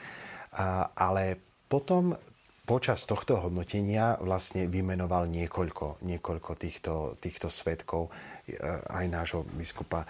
[0.51, 1.39] Uh, ale
[1.71, 2.19] potom
[2.63, 8.15] počas tohto hodnotenia vlastne vymenoval niekoľko, niekoľko týchto, týchto svetkov,
[8.47, 8.55] e,
[8.87, 10.09] aj nášho biskupa e,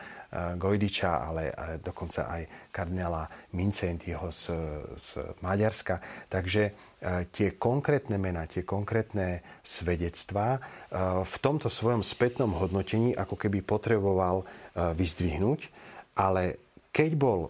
[0.61, 1.43] Gojdiča, ale
[1.81, 3.25] dokonca aj kardinála
[3.57, 4.53] Mincentiho z,
[5.01, 5.09] z
[5.41, 6.29] Maďarska.
[6.29, 6.73] Takže e,
[7.33, 10.61] tie konkrétne mená, tie konkrétne svedectvá
[11.25, 14.45] v tomto svojom spätnom hodnotení ako keby potreboval
[14.77, 15.73] vyzdvihnúť,
[16.21, 16.61] ale
[16.93, 17.41] keď bol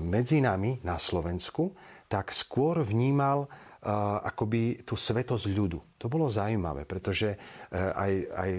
[0.00, 1.76] medzi nami na Slovensku,
[2.08, 3.46] tak skôr vnímal
[3.80, 5.78] akoby tú svetosť ľudu.
[5.96, 7.38] To bolo zaujímavé, pretože e,
[7.76, 8.50] aj, aj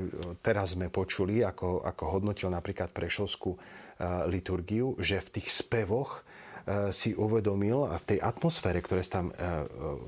[0.42, 3.60] teraz sme počuli, ako, ako hodnotil napríklad Prešovskú e,
[4.26, 6.26] liturgiu, že v tých spevoch
[6.66, 9.30] e, si uvedomil, a v tej atmosfére, ktoré sa tam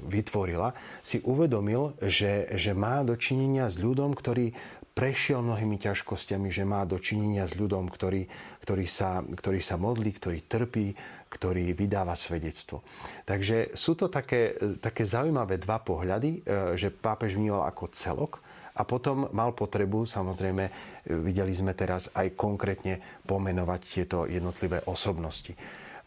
[0.10, 0.74] vytvorila,
[1.06, 4.50] si uvedomil, že, že má dočinenia s ľudom, ktorý
[4.94, 8.30] prešiel mnohými ťažkosťami, že má dočinenia s ľudom, ktorý,
[8.62, 10.94] ktorý, sa, ktorý sa modlí, ktorý trpí,
[11.34, 12.86] ktorý vydáva svedectvo.
[13.26, 18.38] Takže sú to také, také zaujímavé dva pohľady, e, že pápež vnímal ako celok
[18.78, 20.72] a potom mal potrebu, samozrejme, e,
[21.18, 25.58] videli sme teraz aj konkrétne pomenovať tieto jednotlivé osobnosti.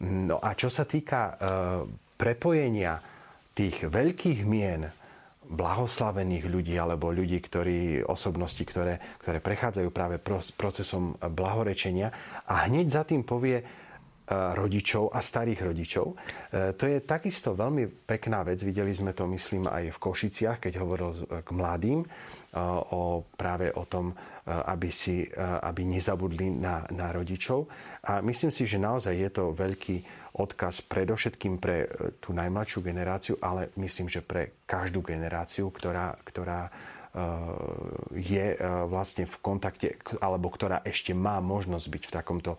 [0.07, 1.33] No a čo sa týka e,
[2.15, 3.03] prepojenia
[3.51, 4.87] tých veľkých mien,
[5.47, 10.19] blahoslavených ľudí alebo ľudí, ktorí, osobnosti, ktoré, ktoré prechádzajú práve
[10.59, 12.11] procesom blahorečenia
[12.51, 13.63] a hneď za tým povie
[14.27, 16.07] rodičov a starých rodičov.
[16.11, 16.15] E,
[16.75, 18.59] to je takisto veľmi pekná vec.
[18.59, 21.11] Videli sme to, myslím, aj v Košiciach, keď hovoril
[21.43, 22.03] k mladým
[22.91, 24.11] o, práve o tom,
[24.47, 25.27] aby, si,
[25.63, 27.67] aby nezabudli na, na rodičov.
[28.07, 29.97] A myslím si, že naozaj je to veľký
[30.39, 31.91] odkaz predovšetkým pre
[32.23, 36.71] tú najmladšiu generáciu, ale myslím, že pre každú generáciu, ktorá, ktorá
[38.13, 38.47] je
[38.85, 42.51] vlastne v kontakte, alebo ktorá ešte má možnosť byť v takomto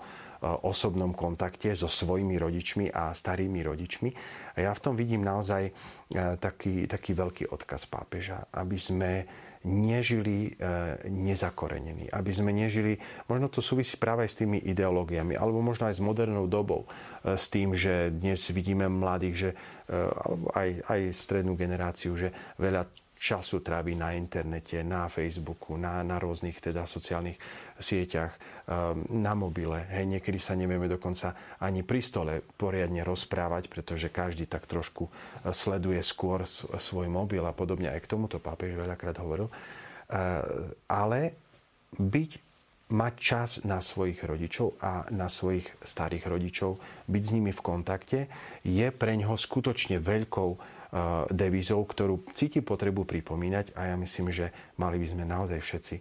[0.43, 4.11] osobnom kontakte so svojimi rodičmi a starými rodičmi.
[4.59, 5.73] A ja v tom vidím naozaj e,
[6.39, 9.13] taký, taký veľký odkaz pápeža, aby sme
[9.67, 10.55] nežili
[11.11, 12.95] nezakorenení, aby sme nežili,
[13.27, 16.87] možno to súvisí práve aj s tými ideológiami, alebo možno aj s modernou dobou,
[17.27, 19.51] s tým, že dnes vidíme mladých, že,
[19.91, 22.87] alebo aj, aj strednú generáciu, že veľa
[23.19, 27.37] času trávi na internete, na Facebooku, na, na rôznych teda sociálnych
[27.83, 28.39] sieťach,
[29.09, 29.89] na mobile.
[29.89, 31.33] Hej, niekedy sa nevieme dokonca
[31.65, 35.13] ani pri stole poriadne rozprávať, pretože každý tak trošku uh,
[35.57, 36.45] sleduje skôr
[36.77, 37.89] svoj mobil a podobne.
[37.89, 39.49] Aj k tomuto pápež veľakrát hovoril.
[39.49, 41.33] Uh, ale
[41.97, 42.31] byť
[42.89, 48.21] mať čas na svojich rodičov a na svojich starých rodičov, byť s nimi v kontakte,
[48.65, 50.79] je pre ňoho skutočne veľkou
[51.29, 54.49] devizou, ktorú cíti potrebu pripomínať a ja myslím, že
[54.81, 55.97] mali by sme naozaj všetci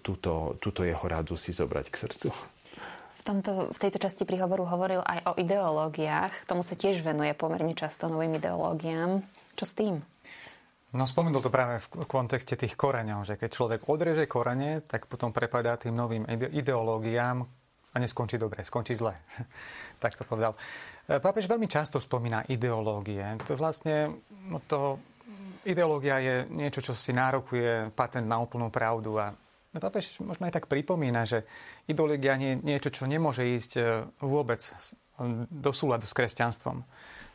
[0.00, 2.28] túto, túto jeho radu si zobrať k srdcu.
[3.22, 6.48] V, tomto, v tejto časti príhovoru hovoril aj o ideológiách.
[6.48, 9.22] Tomu sa tiež venuje pomerne často novým ideológiám.
[9.54, 9.94] Čo s tým?
[10.92, 15.32] No spomenul to práve v kontexte tých koreňov, že keď človek odreže korene, tak potom
[15.32, 17.40] prepadá tým novým ideológiám
[17.92, 19.16] a neskončí dobre, skončí zle.
[20.02, 20.52] tak to povedal.
[21.08, 23.24] E, pápež veľmi často spomína ideológie.
[23.48, 24.20] To vlastne,
[24.52, 25.00] no to,
[25.64, 29.32] ideológia je niečo, čo si nárokuje patent na úplnú pravdu a
[29.72, 31.48] Pápež možno aj tak pripomína, že
[31.88, 33.82] ideológia nie je niečo, čo nemôže ísť e,
[34.20, 34.60] vôbec
[35.48, 36.84] do súladu s kresťanstvom.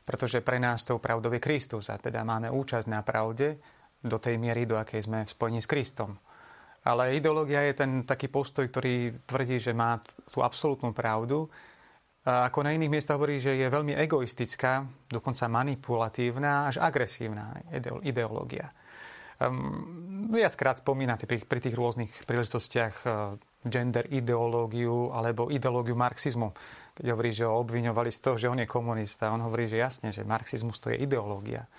[0.05, 3.57] Pretože pre nás tou pravdou je Kristus a teda máme účasť na pravde
[3.99, 6.13] do tej miery, do akej sme v spojení s Kristom.
[6.87, 9.99] Ale ideológia je ten taký postoj, ktorý tvrdí, že má
[10.31, 11.49] tú absolútnu pravdu
[12.27, 17.55] a ako na iných miestach hovorí, že je veľmi egoistická, dokonca manipulatívna, až agresívna
[18.03, 18.67] ideológia.
[19.37, 26.57] Um, viackrát spomínate pri, pri tých rôznych príležitostiach uh, gender ideológiu alebo ideológiu marxizmu.
[26.97, 30.09] Keď hovorí, že ho obviňovali z toho, že on je komunista, on hovorí, že jasne,
[30.09, 31.69] že marxizmus to je ideológia.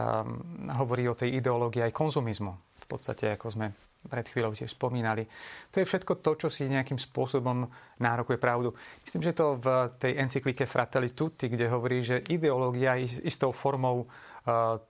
[0.00, 0.40] Um,
[0.72, 2.52] hovorí o tej ideológii aj konzumizmu.
[2.56, 3.66] V podstate, ako sme
[4.08, 5.26] pred chvíľou tiež spomínali.
[5.70, 7.66] To je všetko to, čo si nejakým spôsobom
[8.02, 8.74] nárokuje pravdu.
[9.06, 9.66] Myslím, že to v
[9.98, 14.08] tej encyklike Fratelli Tutti, kde hovorí, že ideológia je istou formou uh,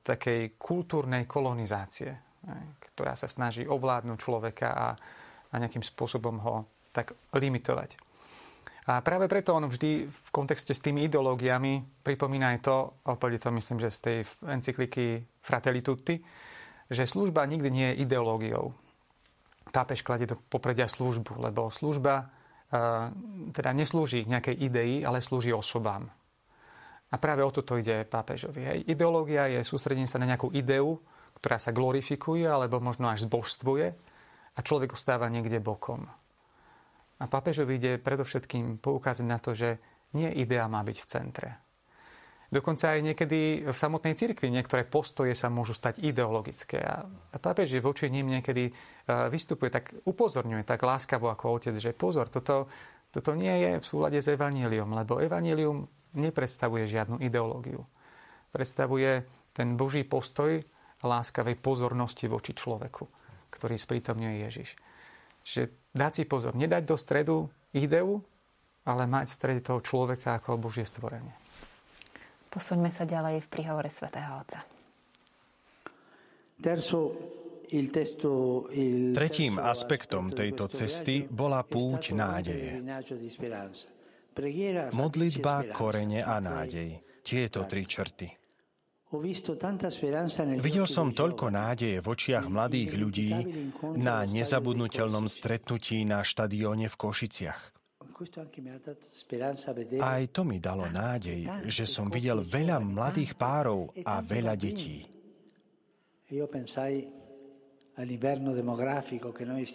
[0.00, 2.40] takej kultúrnej kolonizácie,
[2.92, 4.88] ktorá sa snaží ovládnuť človeka a,
[5.52, 6.54] a nejakým spôsobom ho
[6.92, 8.00] tak limitovať.
[8.82, 13.54] A práve preto on vždy v kontexte s tými ideológiami pripomína aj to, opäť to
[13.54, 16.18] myslím, že z tej encykliky Fratelli Tutti,
[16.90, 18.74] že služba nikdy nie je ideológiou
[19.72, 23.08] pápež kladie do popredia službu, lebo služba uh,
[23.50, 26.12] teda neslúži nejakej idei, ale slúži osobám.
[27.12, 28.60] A práve o toto ide pápežovi.
[28.64, 28.78] Hej.
[28.88, 30.96] Ideológia je sústredenie sa na nejakú ideu,
[31.36, 33.88] ktorá sa glorifikuje alebo možno až zbožstvuje
[34.52, 36.08] a človek ostáva niekde bokom.
[37.20, 39.76] A pápežovi ide predovšetkým poukázať na to, že
[40.16, 41.50] nie idea má byť v centre,
[42.52, 46.84] Dokonca aj niekedy v samotnej cirkvi niektoré postoje sa môžu stať ideologické.
[46.84, 47.08] A
[47.40, 48.72] pápež, že voči ním niekedy e,
[49.32, 52.68] vystupuje, tak upozorňuje tak láskavo ako otec, že pozor, toto,
[53.08, 57.88] toto nie je v súlade s evaníliom, lebo evanílium nepredstavuje žiadnu ideológiu.
[58.52, 59.24] Predstavuje
[59.56, 60.60] ten Boží postoj
[61.00, 63.04] láskavej pozornosti voči človeku,
[63.48, 64.76] ktorý sprítomňuje Ježiš.
[65.40, 68.20] Že dať si pozor, nedať do stredu ideu,
[68.84, 71.41] ale mať v strede toho človeka ako Božie stvorenie.
[72.52, 74.60] Posuňme sa ďalej v príhovore svätého Otca.
[79.16, 82.76] Tretím aspektom tejto cesty bola púť nádeje.
[84.92, 87.00] Modlitba, korene a nádej.
[87.24, 88.28] Tieto tri črty.
[90.60, 93.32] Videl som toľko nádeje v očiach mladých ľudí
[93.96, 97.71] na nezabudnutelnom stretnutí na štadióne v Košiciach.
[100.02, 105.04] Aj to mi dalo nádej, že som videl veľa mladých párov a veľa detí.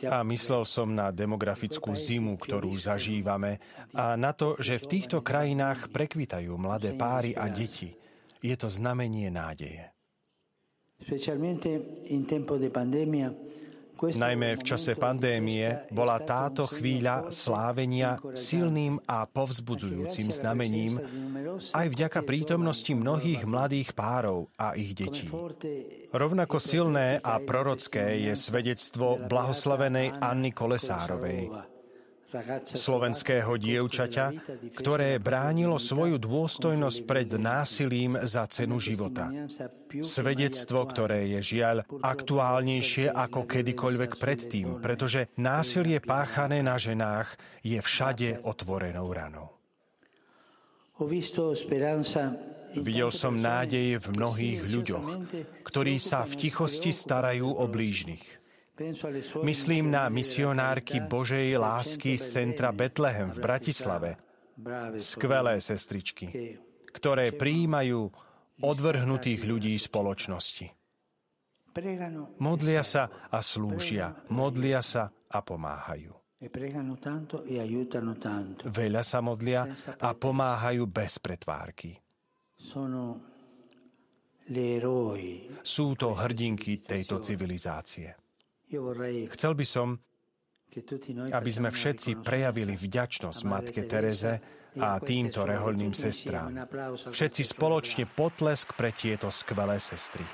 [0.10, 3.62] A myslel som na demografickú zimu, ktorú zažívame
[3.94, 7.94] a na to, že v týchto krajinách prekvitajú mladé páry a deti.
[8.42, 9.94] Je to znamenie nádeje.
[10.98, 11.70] Specialmente
[12.10, 13.30] in tempo di pandemia
[13.98, 21.02] Najmä v čase pandémie bola táto chvíľa slávenia silným a povzbudzujúcim znamením
[21.74, 25.26] aj vďaka prítomnosti mnohých mladých párov a ich detí.
[26.14, 31.50] Rovnako silné a prorocké je svedectvo blahoslavenej Anny Kolesárovej,
[32.68, 34.26] slovenského dievčaťa,
[34.76, 39.32] ktoré bránilo svoju dôstojnosť pred násilím za cenu života.
[40.04, 48.44] Svedectvo, ktoré je žiaľ aktuálnejšie ako kedykoľvek predtým, pretože násilie páchané na ženách je všade
[48.44, 49.56] otvorenou ranou.
[52.78, 55.08] Videl som nádej v mnohých ľuďoch,
[55.64, 58.37] ktorí sa v tichosti starajú o blížnych
[59.42, 64.12] Myslím na misionárky Božej lásky z centra Betlehem v Bratislave.
[65.02, 66.58] Skvelé sestričky,
[66.94, 68.10] ktoré prijímajú
[68.62, 70.74] odvrhnutých ľudí spoločnosti.
[72.42, 76.10] Modlia sa a slúžia, modlia sa a pomáhajú.
[78.66, 79.62] Veľa sa modlia
[80.02, 81.98] a pomáhajú bez pretvárky.
[85.62, 88.27] Sú to hrdinky tejto civilizácie.
[89.32, 89.96] Chcel by som,
[91.32, 94.44] aby sme všetci prejavili vďačnosť Matke Tereze
[94.78, 96.68] a týmto reholným sestrám.
[97.10, 100.28] Všetci spoločne potlesk pre tieto skvelé sestry.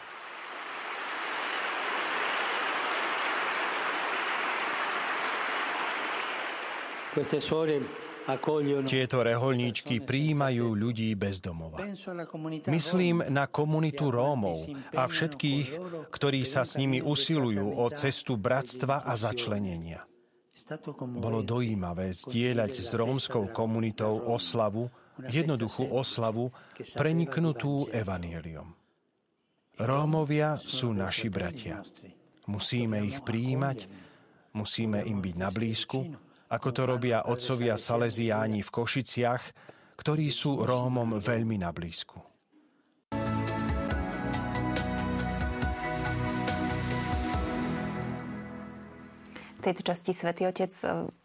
[8.87, 11.83] Tieto reholníčky príjmajú ľudí bez domova.
[12.71, 14.63] Myslím na komunitu Rómov
[14.95, 15.67] a všetkých,
[16.07, 20.07] ktorí sa s nimi usilujú o cestu bratstva a začlenenia.
[21.19, 24.87] Bolo dojímavé zdieľať s rómskou komunitou oslavu,
[25.27, 26.55] jednoduchú oslavu,
[26.95, 28.71] preniknutú evanieliom.
[29.83, 31.83] Rómovia sú naši bratia.
[32.47, 33.89] Musíme ich prijímať,
[34.55, 35.99] musíme im byť na blízku,
[36.53, 39.43] ako to robia otcovia Salesiáni v Košiciach,
[39.97, 42.21] ktorí sú Rómom veľmi na blízku.
[49.53, 50.69] V tejto časti Svetý Otec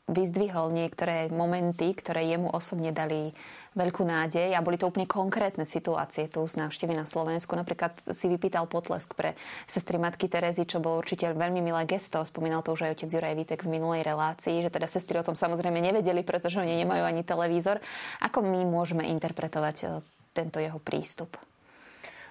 [0.08, 3.36] vyzdvihol niektoré momenty, ktoré jemu osobne dali
[3.76, 7.54] veľkú nádej a boli to úplne konkrétne situácie tu z návštevy na Slovensku.
[7.54, 9.36] Napríklad si vypýtal potlesk pre
[9.68, 12.24] sestry matky Terezy, čo bolo určite veľmi milé gesto.
[12.24, 15.36] Spomínal to už aj otec Juraj Vítek v minulej relácii, že teda sestry o tom
[15.36, 17.78] samozrejme nevedeli, pretože oni nemajú ani televízor.
[18.24, 19.86] Ako my môžeme interpretovať e,
[20.32, 21.36] tento jeho prístup?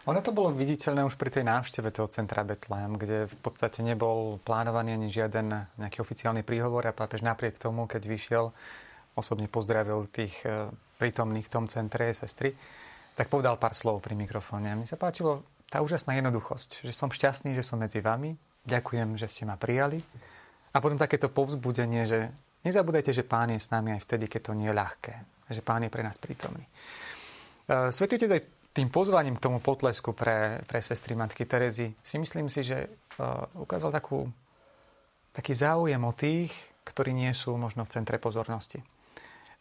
[0.08, 4.40] Ono to bolo viditeľné už pri tej návšteve toho centra Betlehem, kde v podstate nebol
[4.40, 8.46] plánovaný ani žiaden nejaký oficiálny príhovor a pápež napriek tomu, keď vyšiel,
[9.20, 12.56] osobne pozdravil tých e, prítomných v tom centre sestry,
[13.20, 14.72] tak povedal pár slov pri mikrofóne.
[14.72, 18.32] A sa páčilo tá úžasná jednoduchosť, že som šťastný, že som medzi vami,
[18.64, 20.00] ďakujem, že ste ma prijali.
[20.72, 22.32] A potom takéto povzbudenie, že
[22.64, 25.14] nezabudajte, že pán je s nami aj vtedy, keď to nie je ľahké,
[25.52, 26.64] že pán je pre nás prítomný.
[27.68, 32.46] E, Svetý aj tým pozvaním k tomu potlesku pre, pre sestry Matky Terezy si myslím
[32.46, 34.30] si, že uh, ukázal takú,
[35.34, 36.54] taký záujem o tých,
[36.86, 38.86] ktorí nie sú možno v centre pozornosti.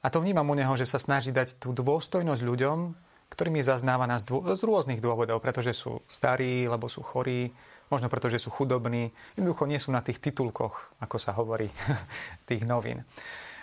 [0.04, 2.78] A to vnímam u neho, že sa snaží dať tú dôstojnosť ľuďom,
[3.32, 7.50] ktorým je zaznávaná z, dô, z rôznych dôvodov, pretože sú starí, lebo sú chorí,
[7.88, 11.72] možno pretože sú chudobní, jednoducho nie sú na tých titulkoch, ako sa hovorí,
[12.52, 13.00] tých novín.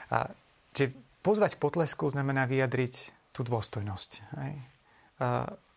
[0.10, 0.34] A,
[0.74, 4.10] čiže pozvať potlesku znamená vyjadriť tú dôstojnosť.
[4.41, 4.72] Hej?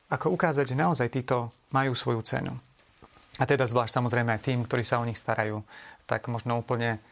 [0.07, 2.55] Ako ukázať, že naozaj títo majú svoju cenu.
[3.37, 5.61] A teda zvlášť samozrejme aj tým, ktorí sa o nich starajú,
[6.09, 7.03] tak možno úplne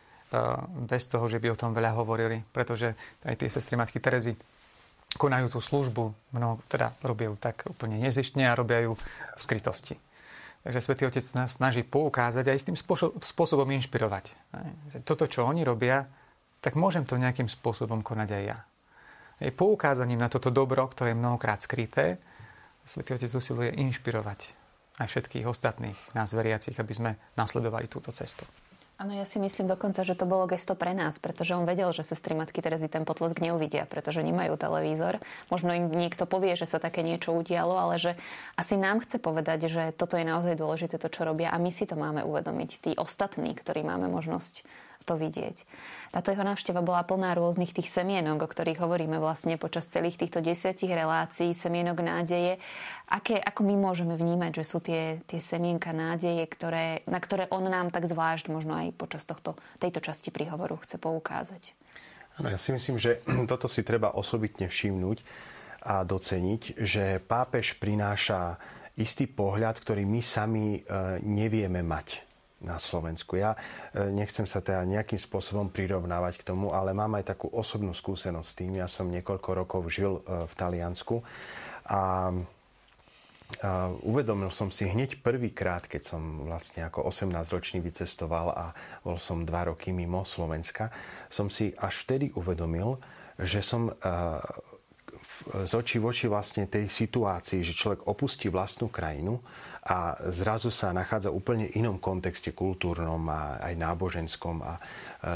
[0.88, 2.96] bez toho, že by o tom veľa hovorili, pretože
[3.28, 4.32] aj tie sestry Matky Terezy
[5.14, 9.02] konajú tú službu, mnoho, teda robia ju tak úplne nezištne a robia ju v
[9.38, 9.94] skrytosti.
[10.64, 12.76] Takže Svetý Otec nás snaží poukázať aj s tým
[13.20, 14.34] spôsobom inšpirovať.
[15.04, 16.08] Toto, čo oni robia,
[16.64, 18.58] tak môžem to nejakým spôsobom konať aj ja
[19.42, 22.18] je poukázaním na toto dobro, ktoré je mnohokrát skryté,
[22.84, 24.52] Svetý Otec usiluje inšpirovať
[25.00, 28.44] aj všetkých ostatných nás veriacich, aby sme nasledovali túto cestu.
[28.94, 32.06] Áno, ja si myslím dokonca, že to bolo gesto pre nás, pretože on vedel, že
[32.06, 35.18] sestry Matky Terezy ten potlesk neuvidia, pretože nemajú televízor.
[35.50, 38.14] Možno im niekto povie, že sa také niečo udialo, ale že
[38.54, 41.90] asi nám chce povedať, že toto je naozaj dôležité, to, čo robia a my si
[41.90, 44.62] to máme uvedomiť, tí ostatní, ktorí máme možnosť
[45.04, 45.68] to vidieť.
[46.10, 50.40] Táto jeho návšteva bola plná rôznych tých semienok, o ktorých hovoríme vlastne počas celých týchto
[50.40, 52.56] desiatich relácií, semienok nádeje.
[53.12, 57.68] Aké, ako my môžeme vnímať, že sú tie, tie semienka nádeje, ktoré, na ktoré on
[57.68, 61.76] nám tak zvlášť možno aj počas tohto, tejto časti príhovoru chce poukázať?
[62.40, 65.20] Ano, ja si myslím, že toto si treba osobitne všimnúť
[65.84, 68.56] a doceniť, že pápež prináša
[68.96, 70.80] istý pohľad, ktorý my sami e,
[71.20, 72.33] nevieme mať
[72.64, 73.36] na Slovensku.
[73.36, 73.54] Ja
[73.92, 78.48] e, nechcem sa teda nejakým spôsobom prirovnávať k tomu, ale mám aj takú osobnú skúsenosť
[78.48, 78.72] s tým.
[78.80, 81.20] Ja som niekoľko rokov žil e, v Taliansku
[81.84, 82.32] a
[84.02, 88.66] uvedomil som si hneď prvýkrát, keď som vlastne ako 18-ročný vycestoval a
[89.04, 90.88] bol som dva roky mimo Slovenska,
[91.28, 92.98] som si až vtedy uvedomil,
[93.38, 94.73] že som v
[95.66, 99.42] z očí v oči vlastne tej situácii, že človek opustí vlastnú krajinu
[99.84, 104.80] a zrazu sa nachádza úplne inom kontexte kultúrnom a aj náboženskom a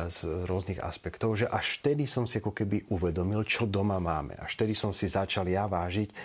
[0.09, 4.41] z rôznych aspektov, že až vtedy som si ako keby uvedomil, čo doma máme.
[4.41, 6.17] Až vtedy som si začal ja vážiť e,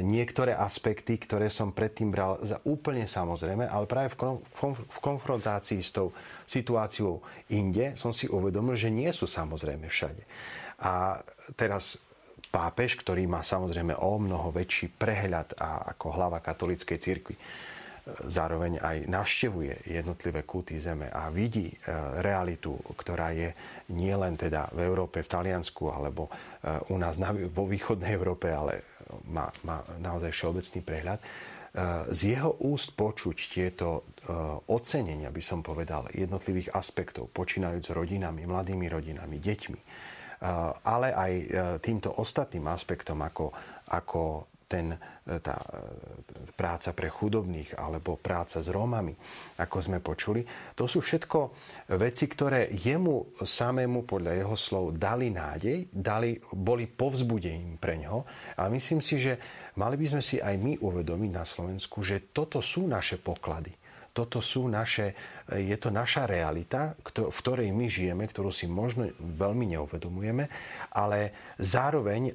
[0.00, 6.12] niektoré aspekty, ktoré som predtým bral za úplne samozrejme, ale práve v konfrontácii s tou
[6.48, 7.20] situáciou
[7.52, 10.24] inde som si uvedomil, že nie sú samozrejme všade.
[10.84, 11.20] A
[11.52, 12.00] teraz
[12.48, 17.42] pápež, ktorý má samozrejme o mnoho väčší prehľad a ako hlava katolíckej cirkvi, e,
[18.24, 21.76] zároveň aj navštevuje jednotlivé kúty zeme a vidí e,
[22.24, 23.52] realitu, ktorá je
[23.92, 26.30] nielen teda v Európe, v Taliansku alebo e,
[26.88, 27.20] u nás
[27.52, 31.20] vo východnej Európe, ale má, má naozaj všeobecný prehľad.
[32.10, 34.02] Z jeho úst počuť tieto
[34.66, 39.80] ocenenia, by som povedal, jednotlivých aspektov, počínajúc s rodinami, mladými rodinami, deťmi,
[40.84, 41.44] ale aj e,
[41.82, 43.50] týmto ostatným aspektom, ako,
[43.90, 44.22] ako
[44.68, 45.56] ten, e, tá
[46.54, 49.16] práca pre chudobných alebo práca s Rómami,
[49.58, 50.44] ako sme počuli.
[50.76, 51.38] To sú všetko
[51.96, 58.22] veci, ktoré jemu samému podľa jeho slov dali nádej, dali, boli povzbudením pre ňo.
[58.60, 59.40] A myslím si, že
[59.80, 63.77] mali by sme si aj my uvedomiť na Slovensku, že toto sú naše poklady
[64.18, 65.14] toto sú naše,
[65.46, 70.50] je to naša realita, v ktorej my žijeme, ktorú si možno veľmi neuvedomujeme,
[70.90, 72.32] ale zároveň e,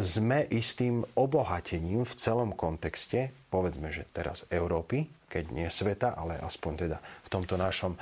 [0.00, 6.72] sme istým obohatením v celom kontexte, povedzme, že teraz Európy, keď nie sveta, ale aspoň
[6.76, 7.98] teda v tomto našom e,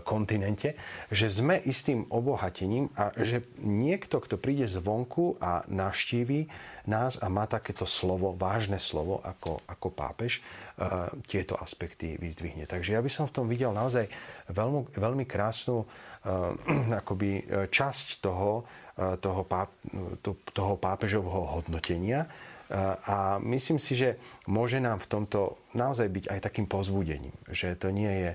[0.00, 0.72] kontinente,
[1.12, 6.48] že sme istým obohatením a že niekto, kto príde zvonku a navštíví
[6.88, 10.44] nás a má takéto slovo, vážne slovo ako, ako pápež,
[10.76, 12.68] uh, tieto aspekty vyzdvihne.
[12.68, 14.04] Takže ja by som v tom videl naozaj
[14.52, 15.88] veľmi, veľmi krásnu uh,
[17.00, 17.42] akoby e,
[17.72, 19.74] časť toho, toho, páp,
[20.22, 22.30] to, toho pápežovho hodnotenia,
[23.06, 24.16] a myslím si, že
[24.48, 28.30] môže nám v tomto naozaj byť aj takým pozbudením, že to nie je,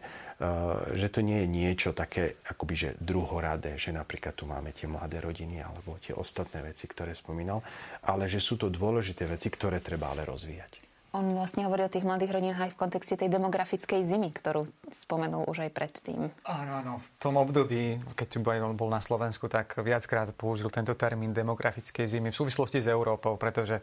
[0.95, 5.19] že to nie je niečo také akoby, že druhoradé, že napríklad tu máme tie mladé
[5.19, 7.59] rodiny alebo tie ostatné veci, ktoré spomínal,
[8.07, 10.78] ale že sú to dôležité veci, ktoré treba ale rozvíjať.
[11.09, 15.49] On vlastne hovorí o tých mladých rodinách aj v kontexte tej demografickej zimy, ktorú spomenul
[15.49, 16.29] už aj predtým.
[16.45, 16.93] Áno, áno.
[17.01, 22.29] V tom období, keď tu bol na Slovensku, tak viackrát použil tento termín demografickej zimy
[22.29, 23.81] v súvislosti s Európou, pretože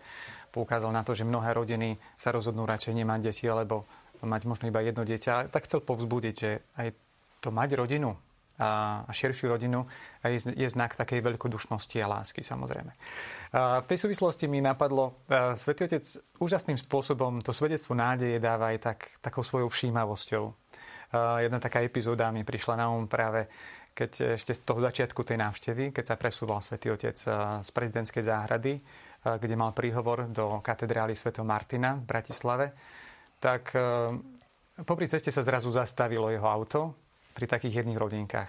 [0.55, 3.91] poukázal na to, že mnohé rodiny sa rozhodnú radšej nemať deti, alebo
[4.23, 5.51] mať možno iba jedno dieťa.
[5.51, 6.95] Tak chcel povzbudiť, že aj
[7.43, 8.15] to mať rodinu,
[8.59, 9.85] a širšiu rodinu
[10.57, 12.93] je znak takej veľkodušnosti a lásky samozrejme.
[13.55, 15.21] V tej súvislosti mi napadlo,
[15.55, 16.05] Svetý Otec
[16.41, 20.45] úžasným spôsobom to svedectvo nádeje dáva aj tak, takou svojou všímavosťou.
[21.45, 23.47] Jedna taká epizóda mi prišla na um práve
[23.97, 27.17] keď ešte z toho začiatku tej návštevy, keď sa presúval Svetý Otec
[27.65, 28.77] z prezidentskej záhrady,
[29.25, 31.33] kde mal príhovor do katedrály Sv.
[31.41, 32.77] Martina v Bratislave,
[33.41, 33.73] tak
[34.85, 37.06] popri ceste sa zrazu zastavilo jeho auto
[37.37, 38.49] pri takých jedných rodinkách.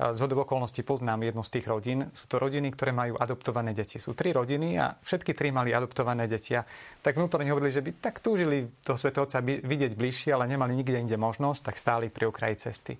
[0.00, 2.08] Z hodov okolností poznám jednu z tých rodín.
[2.14, 4.00] Sú to rodiny, ktoré majú adoptované deti.
[4.00, 6.56] Sú tri rodiny a všetky tri mali adoptované deti.
[6.56, 6.64] A
[7.04, 11.18] tak vnútorne hovorili, že by tak túžili toho svetovca vidieť bližšie, ale nemali nikde inde
[11.20, 12.94] možnosť, tak stáli pri okraji cesty.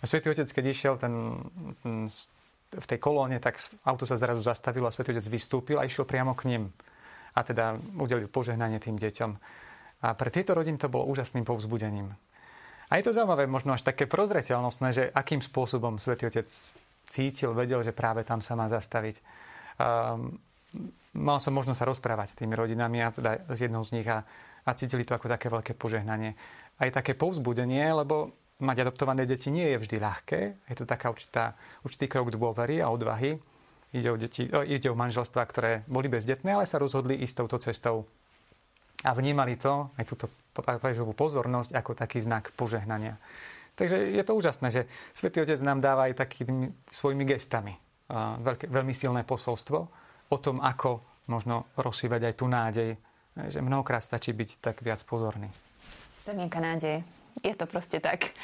[0.00, 1.36] A svätý Otec, keď išiel ten,
[2.72, 6.32] v tej kolóne, tak auto sa zrazu zastavilo a svätý Otec vystúpil a išiel priamo
[6.32, 6.72] k ním.
[7.36, 9.30] A teda udelil požehnanie tým deťom.
[10.02, 12.08] A pre tieto rodiny to bolo úžasným povzbudením.
[12.92, 16.44] A je to zaujímavé, možno až také prozreteľnostné, že akým spôsobom Svetý Otec
[17.08, 19.24] cítil, vedel, že práve tam sa má zastaviť.
[19.80, 20.36] Um,
[21.16, 24.20] mal som možnosť sa rozprávať s tými rodinami a teda s jednou z nich a,
[24.68, 26.36] a cítili to ako také veľké požehnanie.
[26.76, 30.40] Aj také povzbudenie, lebo mať adoptované deti nie je vždy ľahké.
[30.68, 31.56] Je to taká určitá,
[31.88, 33.40] určitý krok dôvery a odvahy.
[33.96, 38.04] Ide o, deti, ide o manželstva, ktoré boli bezdetné, ale sa rozhodli ísť touto cestou
[39.00, 40.28] a vnímali to, aj túto
[40.60, 43.16] pápežovú pozornosť, ako taký znak požehnania.
[43.72, 44.82] Takže je to úžasné, že
[45.16, 47.72] Svetý Otec nám dáva aj takými svojimi gestami
[48.12, 49.78] veľké, veľmi silné posolstvo
[50.28, 51.00] o tom, ako
[51.32, 52.90] možno rozsývať aj tú nádej,
[53.48, 55.48] že mnohokrát stačí byť tak viac pozorný.
[56.20, 57.00] Semienka nádeje.
[57.40, 58.36] Je to proste tak.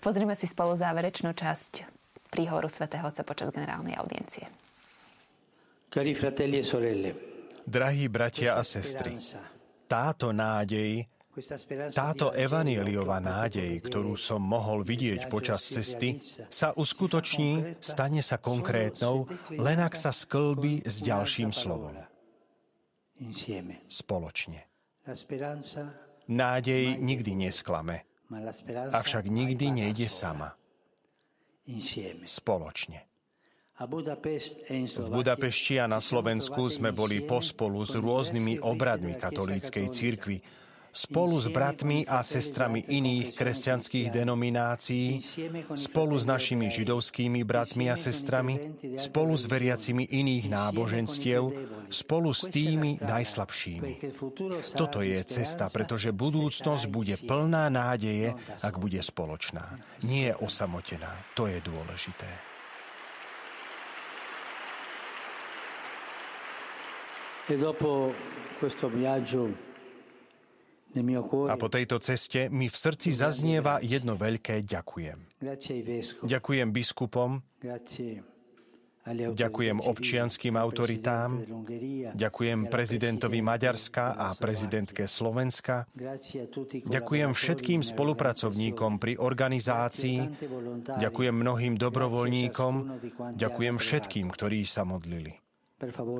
[0.00, 1.84] Pozrime si spolu záverečnú časť
[2.32, 4.48] príhovoru svätého Otca počas generálnej audiencie.
[5.90, 7.10] Cari fratelli e sorelle,
[7.66, 9.20] Drahí bratia a sestry,
[9.84, 11.04] táto nádej,
[11.94, 19.78] táto evaníliová nádej, ktorú som mohol vidieť počas cesty, sa uskutoční, stane sa konkrétnou, len
[19.80, 21.96] ak sa sklbí s ďalším slovom.
[23.90, 24.60] Spoločne.
[26.30, 28.06] Nádej nikdy nesklame,
[28.94, 30.54] avšak nikdy nejde sama.
[32.24, 33.10] Spoločne.
[33.80, 40.44] V Budapešti a na Slovensku sme boli pospolu s rôznymi obradmi katolíckej cirkvi,
[40.90, 45.22] spolu s bratmi a sestrami iných kresťanských denominácií,
[45.78, 51.42] spolu s našimi židovskými bratmi a sestrami, spolu s veriacimi iných náboženstiev,
[51.90, 53.92] spolu s tými najslabšími.
[54.74, 59.78] Toto je cesta, pretože budúcnosť bude plná nádeje, ak bude spoločná.
[60.02, 61.14] Nie je osamotená.
[61.38, 62.26] To je dôležité.
[67.50, 67.58] E
[70.90, 75.18] A po tejto ceste mi v srdci zaznieva jedno veľké ďakujem.
[76.26, 77.40] Ďakujem biskupom,
[79.10, 81.40] ďakujem občianským autoritám,
[82.12, 85.88] ďakujem prezidentovi Maďarska a prezidentke Slovenska,
[86.84, 90.18] ďakujem všetkým spolupracovníkom pri organizácii,
[91.00, 92.74] ďakujem mnohým dobrovoľníkom,
[93.40, 95.49] ďakujem všetkým, ktorí sa modlili.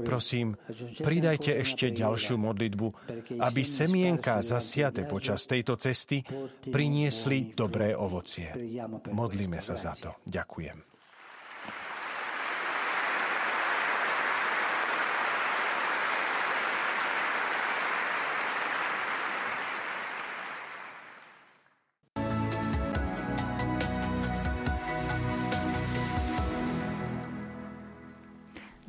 [0.04, 0.56] Prosím,
[1.04, 2.86] pridajte ešte ďalšiu modlitbu,
[3.44, 6.24] aby semienka zasiate počas tejto cesty
[6.72, 8.48] priniesli dobré ovocie.
[9.12, 10.16] Modlíme sa za to.
[10.24, 10.89] Ďakujem.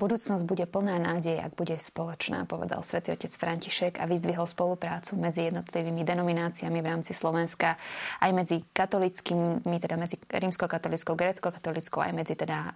[0.01, 5.45] Budúcnosť bude plná nádej, ak bude spoločná, povedal svätý otec František a vyzdvihol spoluprácu medzi
[5.53, 7.77] jednotlivými denomináciami v rámci Slovenska,
[8.17, 12.73] aj medzi katolickými, teda medzi rímsko-katolickou, grécko-katolickou, aj medzi teda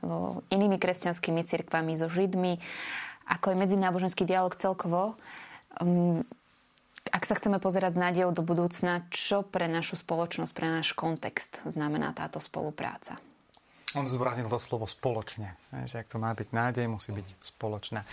[0.54, 2.62] inými kresťanskými cirkvami, so Židmi,
[3.34, 5.18] ako aj medzináboženský dialog celkovo.
[5.82, 6.22] Um,
[7.10, 11.66] ak sa chceme pozerať s nádejou do budúcna, čo pre našu spoločnosť, pre náš kontext
[11.66, 13.18] znamená táto spolupráca?
[13.96, 15.56] On zdôraznil to slovo spoločne.
[15.72, 18.04] Že ak to má byť nádej, musí byť spoločná.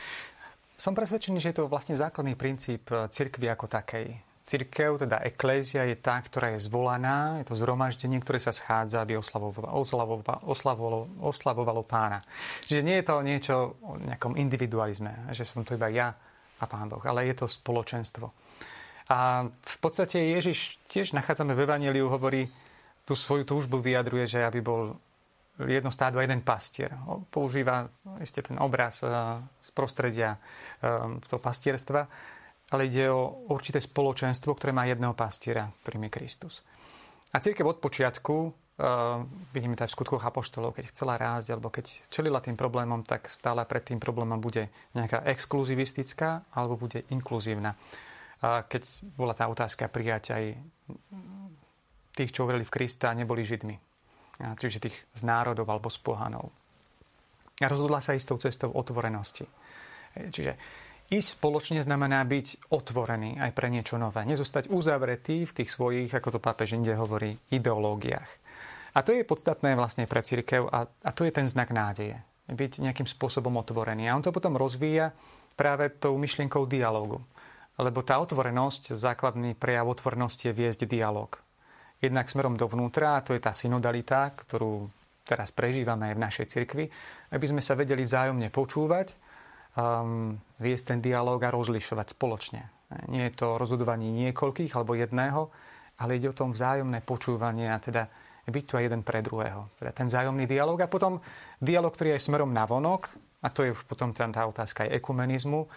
[0.78, 4.07] Som presvedčený, že je to vlastne základný princíp eh, cirkvy ako takej.
[4.43, 9.14] Cirkev, teda eklézia, je tá, ktorá je zvolaná, je to zhromaždenie, ktoré sa schádza, aby
[9.14, 12.18] oslavovalo, oslavovalo, oslavovalo, oslavovalo pána.
[12.66, 13.55] Čiže nie je to niečo
[13.87, 16.11] o nejakom individualizme, že som to iba ja
[16.59, 18.35] a pán Boh, ale je to spoločenstvo.
[19.14, 22.51] A v podstate Ježiš tiež nachádzame v Evangeliu, hovorí,
[23.07, 24.99] tú svoju túžbu vyjadruje, že aby bol
[25.61, 26.96] jedno stádo a jeden pastier.
[27.28, 27.84] Používa
[28.24, 29.11] ste ten obraz eh,
[29.61, 32.03] z prostredia eh, toho pastierstva,
[32.72, 36.55] ale ide o určité spoločenstvo, ktoré má jedného pastiera, ktorým je Kristus.
[37.32, 39.24] A církev od počiatku, uh,
[39.57, 43.24] vidíme to aj v skutkoch apoštolov, keď chcela rásť, alebo keď čelila tým problémom, tak
[43.24, 47.72] stále pred tým problémom bude nejaká exkluzivistická, alebo bude inkluzívna.
[47.72, 48.84] Uh, keď
[49.16, 50.44] bola tá otázka prijať aj
[52.12, 53.91] tých, čo uverili v Krista, neboli Židmi
[54.59, 56.51] čiže tých z národov alebo z pohanov.
[57.62, 59.47] A rozhodla sa tou cestou otvorenosti.
[60.18, 60.59] Čiže
[61.12, 64.26] ísť spoločne znamená byť otvorený aj pre niečo nové.
[64.26, 68.30] Nezostať uzavretý v tých svojich, ako to pápež inde hovorí, ideológiách.
[68.93, 72.20] A to je podstatné vlastne pre církev a, a to je ten znak nádeje.
[72.51, 74.11] Byť nejakým spôsobom otvorený.
[74.11, 75.14] A on to potom rozvíja
[75.57, 77.22] práve tou myšlienkou dialogu.
[77.80, 81.40] Lebo tá otvorenosť, základný prejav otvorenosti je viesť dialog
[82.03, 84.90] jednak smerom dovnútra, a to je tá synodalita, ktorú
[85.22, 86.84] teraz prežívame aj v našej cirkvi,
[87.30, 89.14] aby sme sa vedeli vzájomne počúvať,
[89.78, 92.62] um, viesť ten dialog a rozlišovať spoločne.
[93.09, 95.48] Nie je to rozhodovanie niekoľkých alebo jedného,
[96.03, 98.11] ale ide o tom vzájomné počúvanie a teda
[98.42, 99.70] byť tu aj jeden pre druhého.
[99.78, 101.22] Teda ten vzájomný dialog a potom
[101.62, 104.98] dialog, ktorý je aj smerom na vonok, a to je už potom tá otázka aj
[104.98, 105.70] ekumenizmu,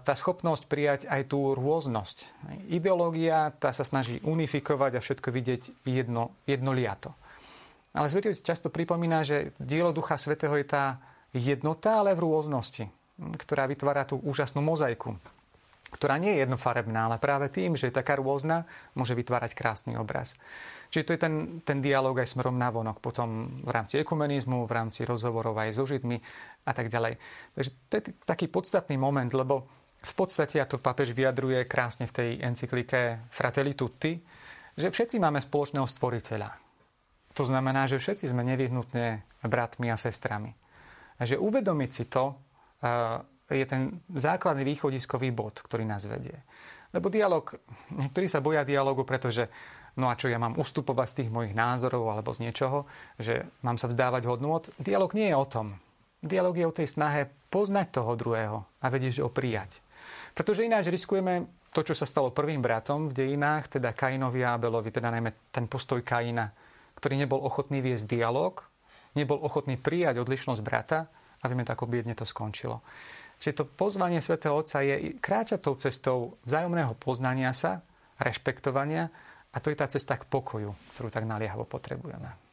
[0.00, 2.32] tá schopnosť prijať aj tú rôznosť.
[2.72, 7.12] Ideológia, tá sa snaží unifikovať a všetko vidieť jedno, jednoliato.
[7.96, 11.00] Ale Svetý často pripomína, že dielo Ducha Svetého je tá
[11.32, 12.86] jednota, ale v rôznosti,
[13.18, 15.16] ktorá vytvára tú úžasnú mozaiku,
[15.88, 20.36] ktorá nie je jednofarebná, ale práve tým, že je taká rôzna, môže vytvárať krásny obraz.
[20.92, 21.34] Čiže to je ten,
[21.64, 25.84] ten dialog aj smerom na vonok, potom v rámci ekumenizmu, v rámci rozhovorov aj so
[25.88, 26.16] Židmi
[26.64, 27.16] a tak ďalej.
[27.56, 29.68] Takže to je taký podstatný moment, lebo
[29.98, 34.14] v podstate, a to papež vyjadruje krásne v tej encyklike Fratelli Tutti,
[34.78, 36.50] že všetci máme spoločného stvoriteľa.
[37.34, 40.54] To znamená, že všetci sme nevyhnutne bratmi a sestrami.
[41.18, 42.38] A že uvedomiť si to
[43.48, 43.82] je ten
[44.12, 46.36] základný východiskový bod, ktorý nás vedie.
[46.92, 47.48] Lebo dialog,
[47.92, 49.48] niektorí sa boja dialogu, pretože
[49.98, 52.86] No a čo ja mám ustupovať z tých mojich názorov alebo z niečoho,
[53.18, 54.62] že mám sa vzdávať hodnôt?
[54.78, 55.74] Dialóg nie je o tom.
[56.22, 59.82] Dialóg je o tej snahe poznať toho druhého a vedieť ho prijať.
[60.38, 64.94] Pretože ináč riskujeme to, čo sa stalo prvým bratom v dejinách, teda Kainovi a Abelovi,
[64.94, 66.46] teda najmä ten postoj Kaina,
[66.94, 68.62] ktorý nebol ochotný viesť dialog,
[69.18, 71.10] nebol ochotný prijať odlišnosť brata
[71.42, 72.86] a vieme, ako biedne to skončilo.
[73.38, 77.86] Čiže to pozvanie svätého Otca je kráčať tou cestou vzájomného poznania sa,
[78.18, 79.10] rešpektovania
[79.54, 82.48] a to je tá cesta k pokoju, ktorú tak naliehavo potrebujeme.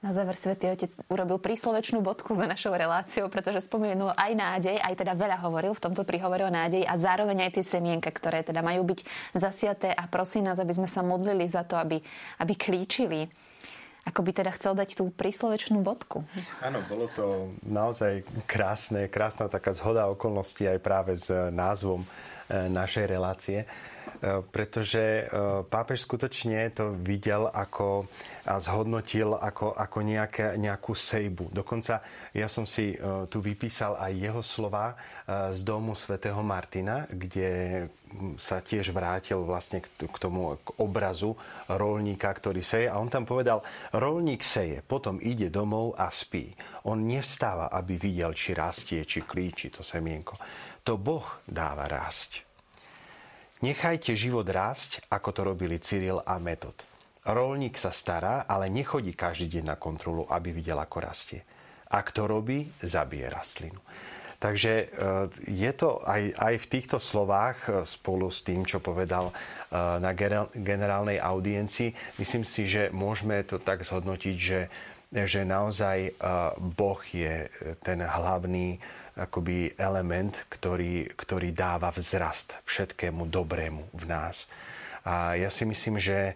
[0.00, 4.96] Na záver Svetý Otec urobil príslovečnú bodku za našou reláciou, pretože spomenul aj nádej, aj
[4.96, 8.64] teda veľa hovoril v tomto príhovore o nádej a zároveň aj tie semienka, ktoré teda
[8.64, 9.04] majú byť
[9.36, 12.00] zasiaté a prosí nás, aby sme sa modlili za to, aby,
[12.40, 13.28] aby klíčili.
[14.08, 16.24] Ako by teda chcel dať tú príslovečnú bodku.
[16.64, 22.08] Áno, bolo to naozaj krásne, krásna taká zhoda okolností aj práve s názvom e,
[22.72, 23.58] našej relácie.
[23.62, 23.66] E,
[24.48, 25.28] pretože
[25.68, 28.08] pápež skutočne to videl ako
[28.48, 31.52] a zhodnotil ako, ako nejaké, nejakú sejbu.
[31.52, 32.00] Dokonca
[32.32, 32.96] ja som si
[33.30, 34.96] tu vypísal aj jeho slova
[35.54, 37.86] z domu svätého Martina, kde
[38.36, 41.38] sa tiež vrátil vlastne k tomu k obrazu
[41.70, 42.86] rolníka, ktorý seje.
[42.90, 43.62] A on tam povedal,
[43.94, 46.52] rolník seje, potom ide domov a spí.
[46.86, 50.34] On nevstáva, aby videl, či rastie, či klíči to semienko.
[50.84, 52.42] To Boh dáva rásť.
[53.60, 56.88] Nechajte život rásť, ako to robili Cyril a Metod.
[57.28, 61.44] Rolník sa stará, ale nechodí každý deň na kontrolu, aby videl, ako rastie.
[61.92, 63.76] Ak to robí, zabije rastlinu.
[64.40, 64.86] Takže e,
[65.52, 69.32] je to aj, aj v týchto slovách e, spolu s tým, čo povedal e,
[69.76, 70.16] na
[70.56, 74.72] generálnej audiencii, myslím si, že môžeme to tak zhodnotiť, že,
[75.12, 76.16] že naozaj
[76.56, 77.52] Boh je
[77.84, 78.80] ten hlavný
[79.20, 84.48] akoby element, ktorý, ktorý dáva vzrast všetkému dobrému v nás.
[85.04, 86.34] A ja si myslím, že e,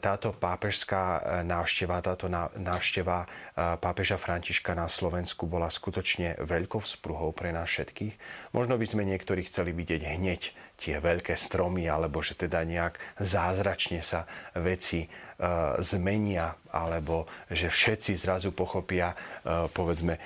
[0.00, 3.26] táto pápežská e, návšteva, táto návšteva e,
[3.76, 8.14] pápeža Františka na Slovensku bola skutočne veľkou vzpruhou pre nás všetkých.
[8.56, 10.40] Možno by sme niektorí chceli vidieť hneď
[10.78, 14.24] tie veľké stromy, alebo že teda nejak zázračne sa
[14.54, 19.14] veci E, zmenia, alebo že všetci zrazu pochopia,
[19.46, 20.20] e, povedzme, e,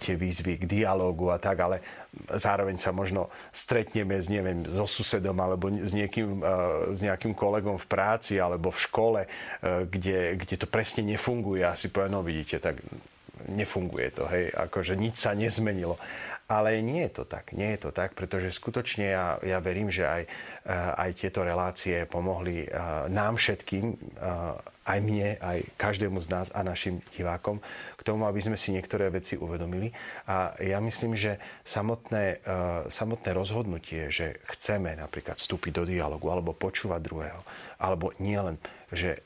[0.00, 1.84] tie výzvy k dialógu a tak, ale
[2.32, 6.40] zároveň sa možno stretneme s, neviem, so susedom alebo s, niekým,
[6.96, 9.20] s nejakým kolegom v práci alebo v škole,
[9.60, 11.60] kde, kde to presne nefunguje.
[11.60, 12.80] A si povie, no vidíte, tak
[13.50, 16.00] nefunguje to, hej, akože nič sa nezmenilo.
[16.44, 20.04] Ale nie je to tak, nie je to tak, pretože skutočne ja, ja verím, že
[20.04, 22.70] aj, eh, aj tieto relácie pomohli eh,
[23.08, 24.52] nám všetkým, eh,
[24.84, 27.64] aj mne, aj každému z nás a našim divákom
[27.96, 29.88] k tomu, aby sme si niektoré veci uvedomili.
[30.28, 32.44] A ja myslím, že samotné,
[32.92, 37.40] samotné rozhodnutie, že chceme napríklad vstúpiť do dialogu alebo počúvať druhého,
[37.80, 38.60] alebo nielen
[38.94, 39.20] že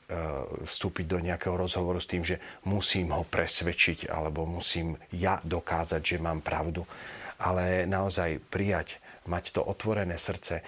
[0.64, 6.16] vstúpiť do nejakého rozhovoru s tým, že musím ho presvedčiť alebo musím ja dokázať, že
[6.18, 6.88] mám pravdu
[7.38, 8.98] ale naozaj prijať,
[9.30, 10.60] mať to otvorené srdce.
[10.60, 10.62] E,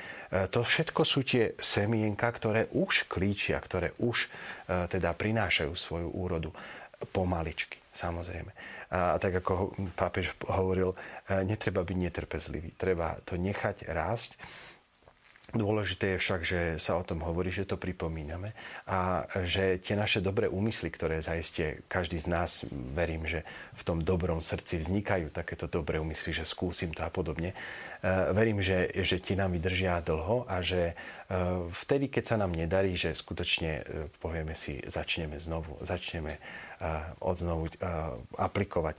[0.46, 6.54] to všetko sú tie semienka, ktoré už klíčia, ktoré už e, teda prinášajú svoju úrodu
[7.10, 8.52] pomaličky, samozrejme.
[8.90, 10.98] A tak ako pápež hovoril,
[11.46, 14.34] netreba byť netrpezlivý, treba to nechať rásť
[15.50, 18.54] Dôležité je však, že sa o tom hovorí, že to pripomíname
[18.86, 23.42] a že tie naše dobré úmysly, ktoré zaiste každý z nás, verím, že
[23.74, 27.50] v tom dobrom srdci vznikajú takéto dobré úmysly, že skúsim to a podobne.
[27.50, 27.56] E,
[28.30, 30.94] verím, že, že ti nám vydržia dlho a že e,
[31.74, 33.82] vtedy, keď sa nám nedarí, že skutočne e,
[34.22, 36.38] povieme si, začneme znovu, začneme
[37.20, 37.68] odznovu
[38.40, 38.96] aplikovať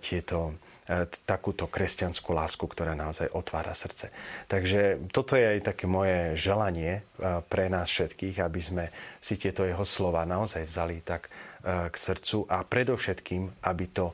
[0.00, 0.56] tieto
[1.22, 4.10] takúto kresťanskú lásku, ktorá naozaj otvára srdce.
[4.50, 8.84] Takže toto je aj také moje želanie e, pre nás všetkých, aby sme
[9.22, 14.10] si tieto jeho slova naozaj vzali tak e, k srdcu a predovšetkým, aby to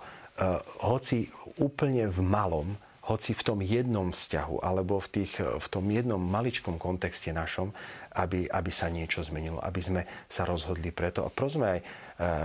[0.85, 2.77] hoci úplne v malom,
[3.09, 7.73] hoci v tom jednom vzťahu alebo v, tých, v tom jednom maličkom kontexte našom,
[8.21, 11.25] aby, aby sa niečo zmenilo, aby sme sa rozhodli preto.
[11.25, 11.81] A prosme aj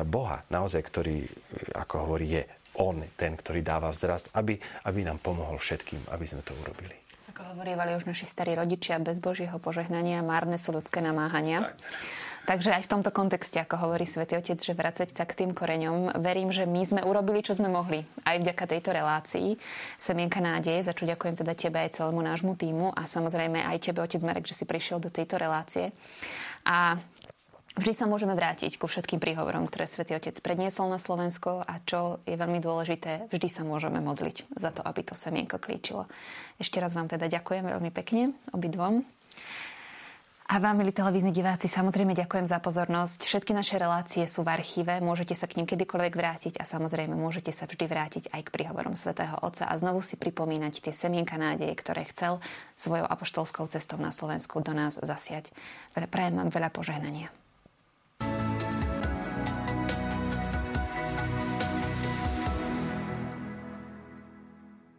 [0.07, 1.27] Boha, naozaj, ktorý,
[1.75, 2.43] ako hovorí, je
[2.79, 4.55] on ten, ktorý dáva vzrast, aby,
[4.87, 6.93] aby nám pomohol všetkým, aby sme to urobili.
[7.31, 11.71] Ako hovorievali už naši starí rodičia, bez Božieho požehnania márne sú ľudské namáhania.
[11.71, 11.75] Tak.
[12.41, 16.17] Takže aj v tomto kontexte, ako hovorí Svetý Otec, že vracať sa k tým koreňom,
[16.17, 18.01] verím, že my sme urobili, čo sme mohli.
[18.25, 19.61] Aj vďaka tejto relácii.
[19.93, 24.01] Semienka nádeje, za čo ďakujem teda tebe aj celému nášmu týmu a samozrejme aj tebe,
[24.01, 25.93] Otec Marek, že si prišiel do tejto relácie.
[26.65, 26.97] A
[27.71, 32.19] Vždy sa môžeme vrátiť ku všetkým príhovorom, ktoré Svetý Otec predniesol na Slovensko a čo
[32.27, 36.03] je veľmi dôležité, vždy sa môžeme modliť za to, aby to semienko klíčilo.
[36.59, 39.07] Ešte raz vám teda ďakujem veľmi pekne obidvom.
[40.51, 43.23] A vám, milí televízni diváci, samozrejme ďakujem za pozornosť.
[43.23, 47.55] Všetky naše relácie sú v archíve, môžete sa k ním kedykoľvek vrátiť a samozrejme môžete
[47.55, 51.71] sa vždy vrátiť aj k príhovorom svätého Otca a znovu si pripomínať tie semienka nádeje,
[51.79, 52.43] ktoré chcel
[52.75, 55.55] svojou apoštolskou cestou na Slovensku do nás zasiať.
[55.95, 57.31] Prajem vám veľa požehnania.